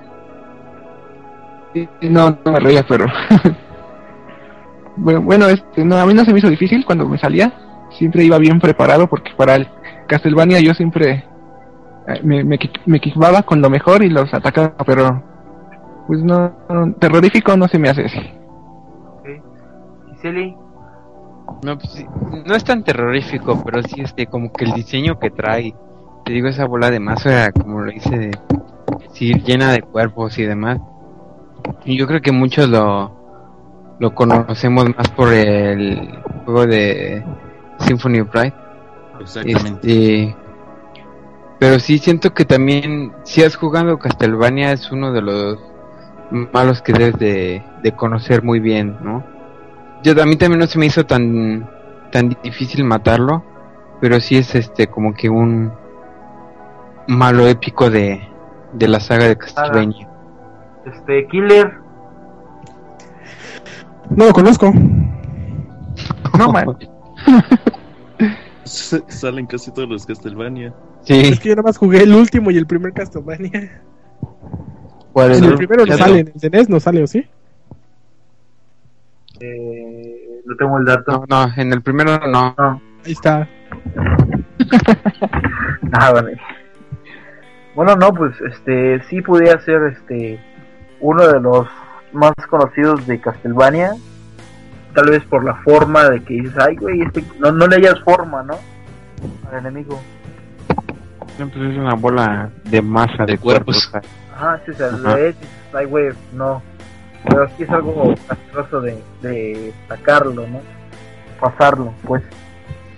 [2.01, 3.05] No, no me reía, pero.
[4.95, 7.53] bueno, bueno, este, no, a mí no se me hizo difícil cuando me salía.
[7.91, 9.67] Siempre iba bien preparado porque para el
[10.07, 11.25] Castlevania yo siempre
[12.07, 15.23] eh, me, me, equi- me equipaba con lo mejor y los atacaba, pero.
[16.07, 18.19] Pues no, no, terrorífico no se me hace así.
[20.11, 20.55] Giseli.
[21.63, 22.05] No, pues
[22.45, 25.73] no es tan terrorífico, pero sí este como que el diseño que trae,
[26.25, 28.31] te digo esa bola de mazo era como lo hice de
[29.13, 30.79] sí, llena de cuerpos y demás.
[31.85, 33.15] Y yo creo que muchos lo
[33.99, 37.23] lo conocemos más por el juego de
[37.79, 38.53] Symphony of Pride.
[39.19, 40.27] Exactamente.
[40.27, 40.35] Este,
[41.59, 45.59] pero sí siento que también si has jugado Castlevania es uno de los
[46.29, 49.23] malos que debes de, de conocer muy bien, ¿no?
[50.03, 51.67] Yo a mí también no se me hizo tan
[52.11, 53.43] tan difícil matarlo,
[53.99, 55.71] pero sí es este como que un
[57.07, 58.21] malo épico de,
[58.73, 60.07] de la saga de Castlevania.
[60.85, 61.79] Este, Killer.
[64.09, 64.71] No lo conozco.
[66.37, 66.77] No, man.
[69.07, 70.73] Salen casi todos los Castlevania.
[71.03, 73.81] Sí, Es que yo nada más jugué el último y el primer Castlevania.
[75.13, 77.07] ¿cuál es En el primero no ya sale, en el de NES no sale, ¿o
[77.07, 77.25] sí?
[79.39, 81.25] Eh, no tengo el dato.
[81.27, 82.55] No, no, en el primero no.
[82.57, 82.81] No.
[83.05, 83.47] Ahí está.
[85.93, 86.37] Ah, vale.
[87.73, 90.39] Bueno, no, pues este sí podía ser este
[90.99, 91.67] uno de los
[92.11, 93.95] más conocidos de Castlevania.
[94.93, 97.99] Tal vez por la forma de que dices, ay, güey, este, no, no le hayas
[98.01, 98.55] forma, ¿no?
[99.51, 99.99] Al enemigo.
[101.37, 103.87] Pues es una bola de masa de, De cuerpos.
[103.87, 104.09] cuerpos.
[104.35, 105.17] Ajá, sí, o sea, Ajá.
[105.73, 106.61] ay, güey, no.
[107.29, 110.61] Pero sí es algo castroso de, de sacarlo, ¿no?
[111.39, 112.23] Pasarlo, pues.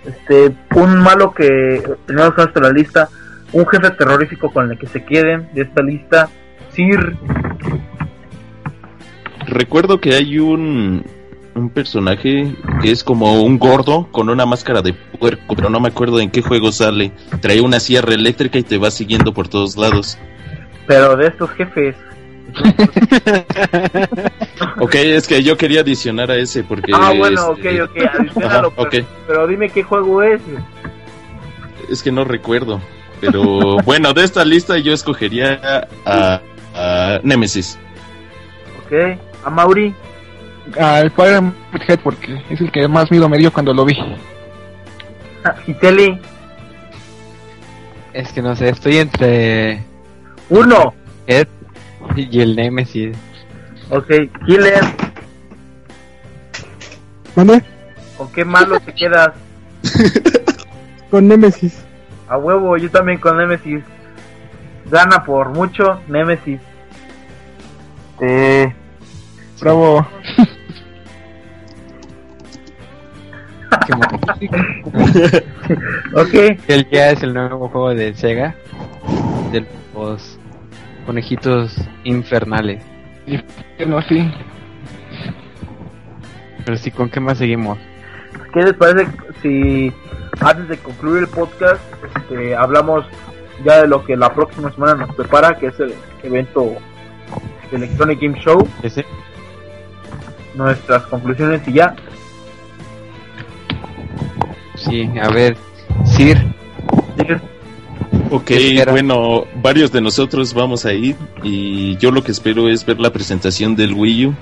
[0.06, 3.08] Este, un malo que tenemos en nuestra lista,
[3.52, 6.28] un jefe terrorífico con el que se queden de esta lista,
[6.72, 7.16] Sir.
[9.46, 11.04] Recuerdo que hay un,
[11.54, 15.88] un personaje que es como un gordo con una máscara de puerco, pero no me
[15.88, 17.12] acuerdo en qué juego sale.
[17.40, 20.18] Trae una sierra eléctrica y te va siguiendo por todos lados.
[20.86, 21.96] Pero de estos jefes.
[24.78, 26.92] Ok, es que yo quería adicionar a ese porque...
[26.94, 28.88] ah, bueno, ok, este, ok, adicionalo, Ajá, ok.
[28.90, 30.40] pero, pero dime qué juego es.
[31.90, 32.80] Es que no recuerdo.
[33.20, 36.40] Pero bueno, de esta lista yo escogería a,
[36.74, 37.78] a Nemesis.
[38.86, 39.94] Ok, a Mauri.
[40.78, 41.52] Al Pyramid
[41.86, 43.96] Head porque es el que más miedo me dio cuando lo vi.
[45.44, 46.20] a Giseli.
[48.12, 49.82] Es que no sé, estoy entre
[50.48, 50.94] Uno.
[51.26, 51.46] Ed
[52.16, 53.16] y el Nemesis.
[53.90, 54.08] Ok,
[54.46, 54.80] Killer.
[57.36, 57.62] ¿Mande?
[58.16, 59.30] ¿Con qué malo te quedas?
[61.10, 61.84] Con Nemesis.
[62.28, 63.82] A huevo, yo también con Nemesis.
[64.90, 66.60] Gana por mucho Nemesis.
[68.20, 68.72] Eh,
[69.60, 70.06] Bravo.
[76.14, 76.34] ok,
[76.68, 78.54] el ya es el nuevo juego de Sega
[79.52, 80.38] de los
[81.06, 82.82] conejitos infernales.
[83.86, 84.30] No, sí.
[86.64, 87.78] Pero sí, ¿con qué más seguimos?
[88.52, 89.10] ¿qué les parece
[89.42, 89.92] si
[90.40, 91.80] antes de concluir el podcast
[92.16, 93.04] este, hablamos
[93.64, 96.76] ya de lo que la próxima semana nos prepara, que es el evento
[97.70, 99.04] Electronic Game Show, ¿Ese?
[100.54, 101.94] nuestras conclusiones y ya.
[104.88, 105.56] Sí, a ver,
[106.04, 106.38] Sir.
[108.30, 108.50] Ok,
[108.90, 113.12] bueno, varios de nosotros vamos a ir y yo lo que espero es ver la
[113.12, 114.34] presentación del Wii U.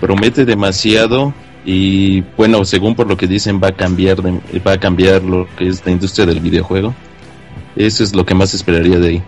[0.00, 1.32] Promete demasiado
[1.64, 5.46] y bueno, según por lo que dicen va a cambiar de- va a cambiar lo
[5.56, 6.94] que es la industria del videojuego.
[7.76, 9.22] Eso es lo que más esperaría de ahí.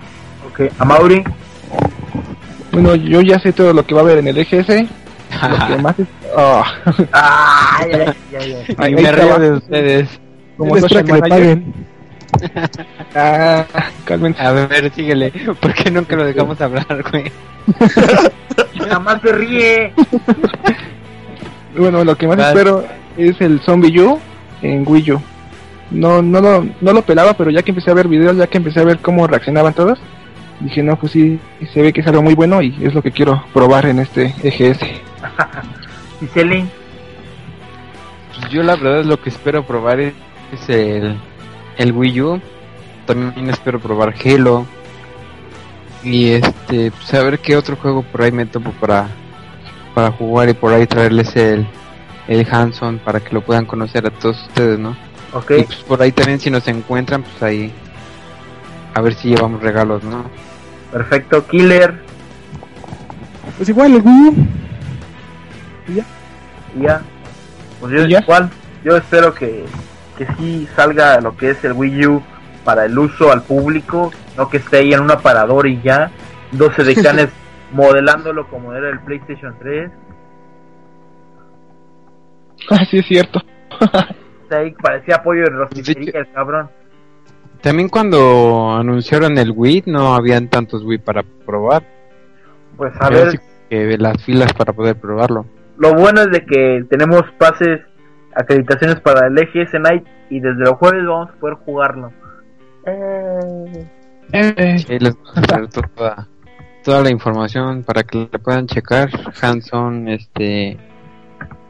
[0.49, 1.23] Ok, a Mauri.
[2.73, 4.69] Bueno, yo ya sé todo lo que va a haber en el EGS.
[4.69, 6.07] Lo que más es...
[6.36, 6.65] ah,
[7.12, 8.57] Ah, ya, ya, ya, ya.
[8.69, 10.09] y ahí me río de ustedes.
[10.56, 11.74] Como Él espera que le paguen.
[13.14, 13.64] Ah,
[14.05, 14.43] cálmense.
[14.43, 17.31] A ver, síguele, ¿por qué nunca lo dejamos hablar, güey?
[18.74, 19.93] Nada más se ríe.
[21.76, 22.85] Bueno, lo que más espero
[23.16, 24.18] es el Zombie U
[24.62, 25.22] en Wii U.
[25.93, 28.59] No, no, lo, no lo pelaba, pero ya que empecé a ver videos, ya que
[28.59, 30.01] empecé a ver cómo reaccionaban todos,
[30.60, 31.39] dije, no, pues sí,
[31.72, 34.35] se ve que es algo muy bueno y es lo que quiero probar en este
[34.43, 34.81] EGS.
[36.20, 36.64] Giseli.
[38.35, 40.14] Pues yo la verdad lo que espero probar es,
[40.55, 41.16] es el,
[41.78, 42.40] el Wii U.
[43.06, 44.66] También espero probar Halo.
[46.02, 49.09] Y este, pues a ver qué otro juego por ahí me topo para,
[49.94, 51.66] para jugar y por ahí traerles el,
[52.28, 54.97] el Hanson para que lo puedan conocer a todos ustedes, ¿no?
[55.32, 57.72] Ok, Y pues por ahí también si nos encuentran, pues ahí
[58.94, 60.24] a ver si llevamos regalos, ¿no?
[60.93, 61.44] perfecto.
[61.48, 62.01] Killer,
[63.56, 64.47] Pues igual el Wii U.
[65.89, 66.05] Y ya.
[66.78, 67.02] y ya.
[67.81, 68.20] Pues yo ¿Y ya?
[68.20, 68.51] igual,
[68.85, 69.64] yo espero que,
[70.16, 72.23] que sí salga lo que es el Wii U
[72.65, 76.11] para el uso al público, no que esté ahí en un aparador y ya.
[76.53, 77.28] 12 decanes
[77.73, 79.91] modelándolo como era el PlayStation 3.
[82.70, 83.41] Ah, sí, es cierto.
[84.51, 86.70] Ahí parecía apoyo de rosticería Sí, el cabrón.
[87.61, 91.82] También cuando anunciaron el Wii no habían tantos Wii para probar.
[92.77, 93.39] Pues a ver, así
[93.69, 95.47] que las filas para poder probarlo.
[95.78, 97.81] lo bueno es de que tenemos pases,
[98.36, 102.12] acreditaciones para el EGS Night y desde el jueves vamos a poder jugarlo.
[102.86, 103.89] Eh,
[104.32, 106.28] Eh, les vamos a traer toda,
[106.82, 109.09] toda la información para que la puedan checar.
[109.40, 110.78] Hanson, este.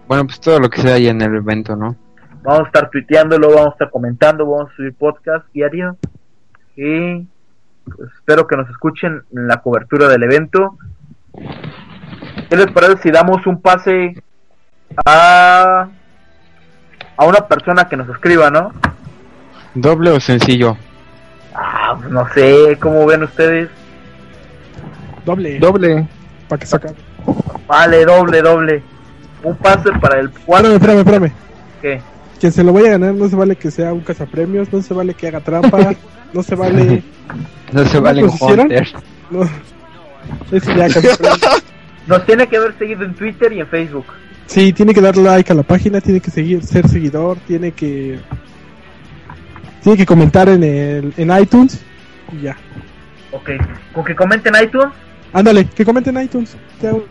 [0.09, 1.97] Bueno, pues todo lo que sea ahí en el evento, ¿no?
[2.43, 5.97] Vamos a estar tuiteándolo, vamos a estar comentando, vamos a subir podcast diario.
[6.77, 7.27] Y
[7.85, 10.78] pues, espero que nos escuchen en la cobertura del evento.
[12.49, 14.23] ¿Qué les parece si damos un pase
[15.05, 15.89] a,
[17.16, 18.73] a una persona que nos escriba, no?
[19.74, 20.77] ¿Doble o sencillo?
[21.55, 23.69] Ah, pues no sé, ¿cómo ven ustedes?
[25.24, 25.59] Doble.
[25.59, 26.07] doble.
[26.49, 26.93] Para que saca.
[27.66, 28.82] Vale, doble, doble.
[29.43, 30.73] Un pase para el cuarto.
[30.73, 31.32] Espérame, espérame, espérame.
[31.81, 32.01] ¿Qué?
[32.41, 34.93] Quien se lo vaya a ganar no se vale que sea un cazapremios, no se
[34.93, 35.95] vale que haga trampa,
[36.32, 37.03] no se vale...
[37.73, 38.61] No se ¿Cómo valen pusieron?
[38.66, 38.93] Hunter.
[39.31, 39.43] No.
[40.53, 40.86] Eso ya.
[42.07, 44.05] Nos tiene que haber seguido en Twitter y en Facebook.
[44.47, 48.19] Sí, tiene que dar like a la página, tiene que seguir, ser seguidor, tiene que...
[49.83, 51.83] Tiene que comentar en el en iTunes
[52.33, 52.57] y ya.
[53.33, 53.51] Ok.
[53.93, 54.89] Con que comenten iTunes.
[55.33, 56.57] Ándale, que comenten en iTunes.
[56.81, 57.03] El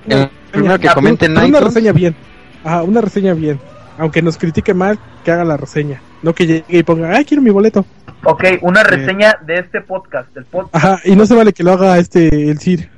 [0.52, 2.16] primero que comenten Pero una iTunes, reseña bien.
[2.64, 3.60] Ajá, una reseña bien.
[4.00, 6.02] Aunque nos critique mal, que haga la reseña.
[6.24, 7.86] No que llegue y ponga, ay, quiero mi boleto.
[8.24, 10.34] Ok, una reseña de este podcast.
[10.34, 10.76] Del podcast.
[10.76, 12.90] Ajá, y no se vale que lo haga este, el CIR.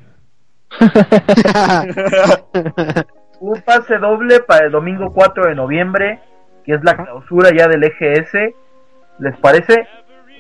[3.40, 6.20] Un pase doble para el domingo 4 de noviembre,
[6.64, 8.54] que es la clausura ya del EGS.
[9.20, 9.88] ¿Les parece?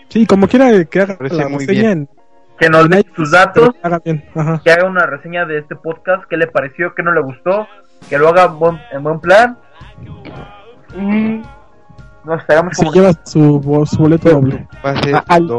[0.09, 1.91] Sí, como quiera que haga la muy reseña bien.
[1.91, 2.09] en,
[2.59, 4.23] Que nos en den sus datos, que haga bien.
[4.35, 4.61] Ajá.
[4.63, 7.67] que haga una reseña de este podcast, qué le pareció, qué no le gustó,
[8.09, 9.57] que lo haga en buen, en buen plan.
[10.95, 11.41] Y
[12.23, 14.67] nos estaremos Se como lleva su, bo- su boleto doble.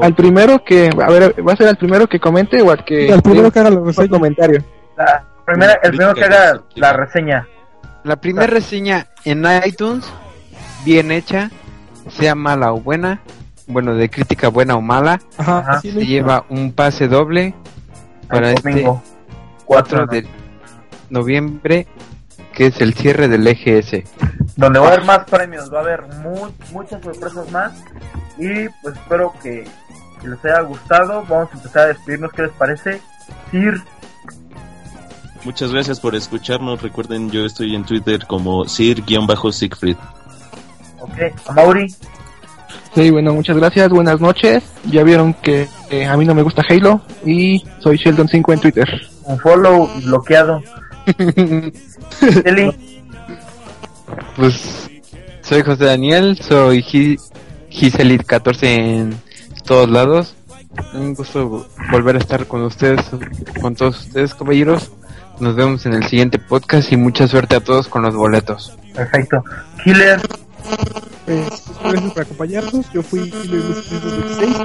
[0.02, 3.06] al, primero que, a ver, ¿va a ser al primero que comente o al que
[3.06, 4.08] Sí, al primero que haga la reseña.
[4.08, 4.60] comentario?
[4.96, 7.48] la primera, el primero que haga la reseña.
[8.04, 10.04] La primera reseña en iTunes,
[10.84, 11.50] bien hecha,
[12.10, 13.20] sea mala o buena,
[13.66, 17.54] bueno, de crítica buena o mala, Ajá, se le- lleva un pase doble
[18.28, 19.02] para el este domingo
[19.64, 20.26] 4 4 de
[21.10, 21.86] noviembre,
[22.52, 24.02] que es el cierre del EGS.
[24.56, 27.72] donde va a haber más premios, va a haber mu- muchas sorpresas más
[28.38, 29.64] y pues espero que,
[30.22, 31.24] que les haya gustado.
[31.28, 33.00] Vamos a empezar a despedirnos, ¿qué les parece?
[33.50, 33.82] Sir,
[35.46, 36.82] Muchas gracias por escucharnos.
[36.82, 39.96] Recuerden, yo estoy en Twitter como Sir-Siegfried.
[41.00, 41.12] ok,
[41.46, 41.94] Amaury,
[42.96, 44.64] Sí, bueno, muchas gracias, buenas noches.
[44.90, 48.88] Ya vieron que eh, a mí no me gusta Halo y soy Sheldon5 en Twitter.
[49.22, 50.62] un follow bloqueado.
[52.44, 52.72] Eli,
[54.34, 54.90] Pues
[55.42, 57.18] soy José Daniel, soy Gi-
[57.70, 59.20] Giselit14 en
[59.64, 60.34] todos lados.
[60.92, 63.00] Un gusto volver a estar con ustedes,
[63.60, 64.90] con todos ustedes, caballeros.
[65.40, 68.76] Nos vemos en el siguiente podcast y mucha suerte a todos con los boletos.
[68.94, 69.44] perfecto.
[69.84, 70.20] Killer,
[71.26, 71.46] Pues,
[71.84, 72.90] gracias por acompañarnos.
[72.92, 74.56] Yo fui Kilo 16.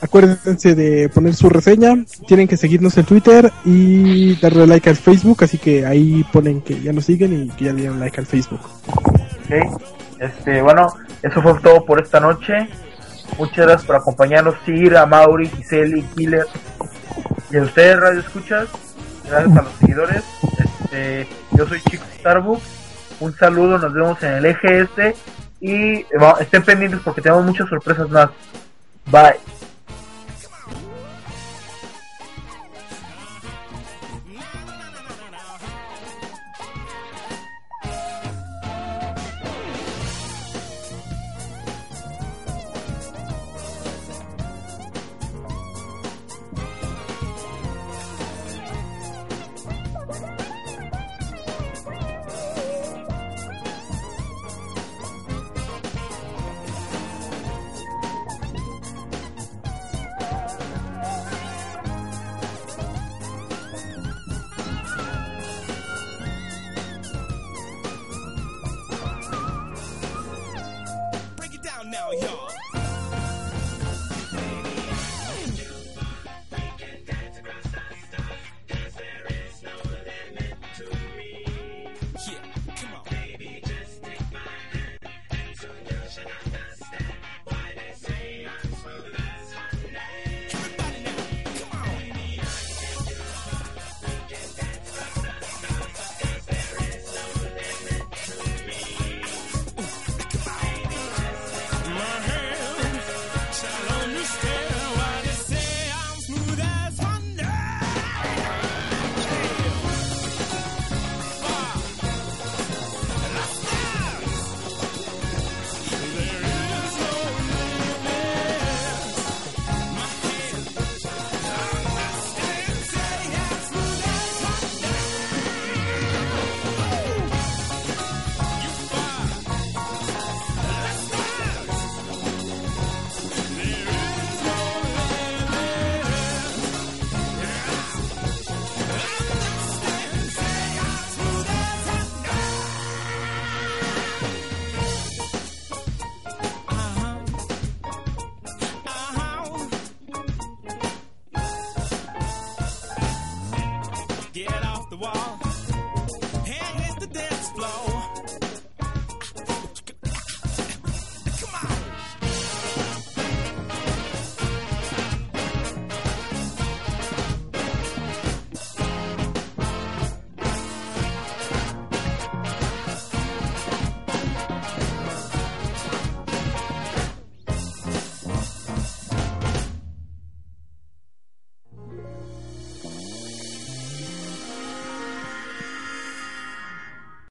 [0.00, 1.94] Acuérdense de poner su reseña.
[2.26, 5.44] Tienen que seguirnos en Twitter y darle like al Facebook.
[5.44, 8.26] Así que ahí ponen que ya nos siguen y que ya le dieron like al
[8.26, 8.60] Facebook.
[8.86, 9.80] ok.
[10.20, 12.68] Este, bueno, eso fue todo por esta noche.
[13.38, 16.46] Muchas gracias por acompañarnos, Sir, Amaury, Giseli, Killer.
[17.52, 18.68] Y a ustedes, Radio Escuchas,
[19.28, 20.24] gracias a los seguidores.
[20.58, 22.62] Este, yo soy Chico Starbucks.
[23.20, 25.14] Un saludo, nos vemos en el EGS.
[25.60, 28.30] Y va- estén pendientes porque tenemos muchas sorpresas más.
[29.06, 29.36] Bye.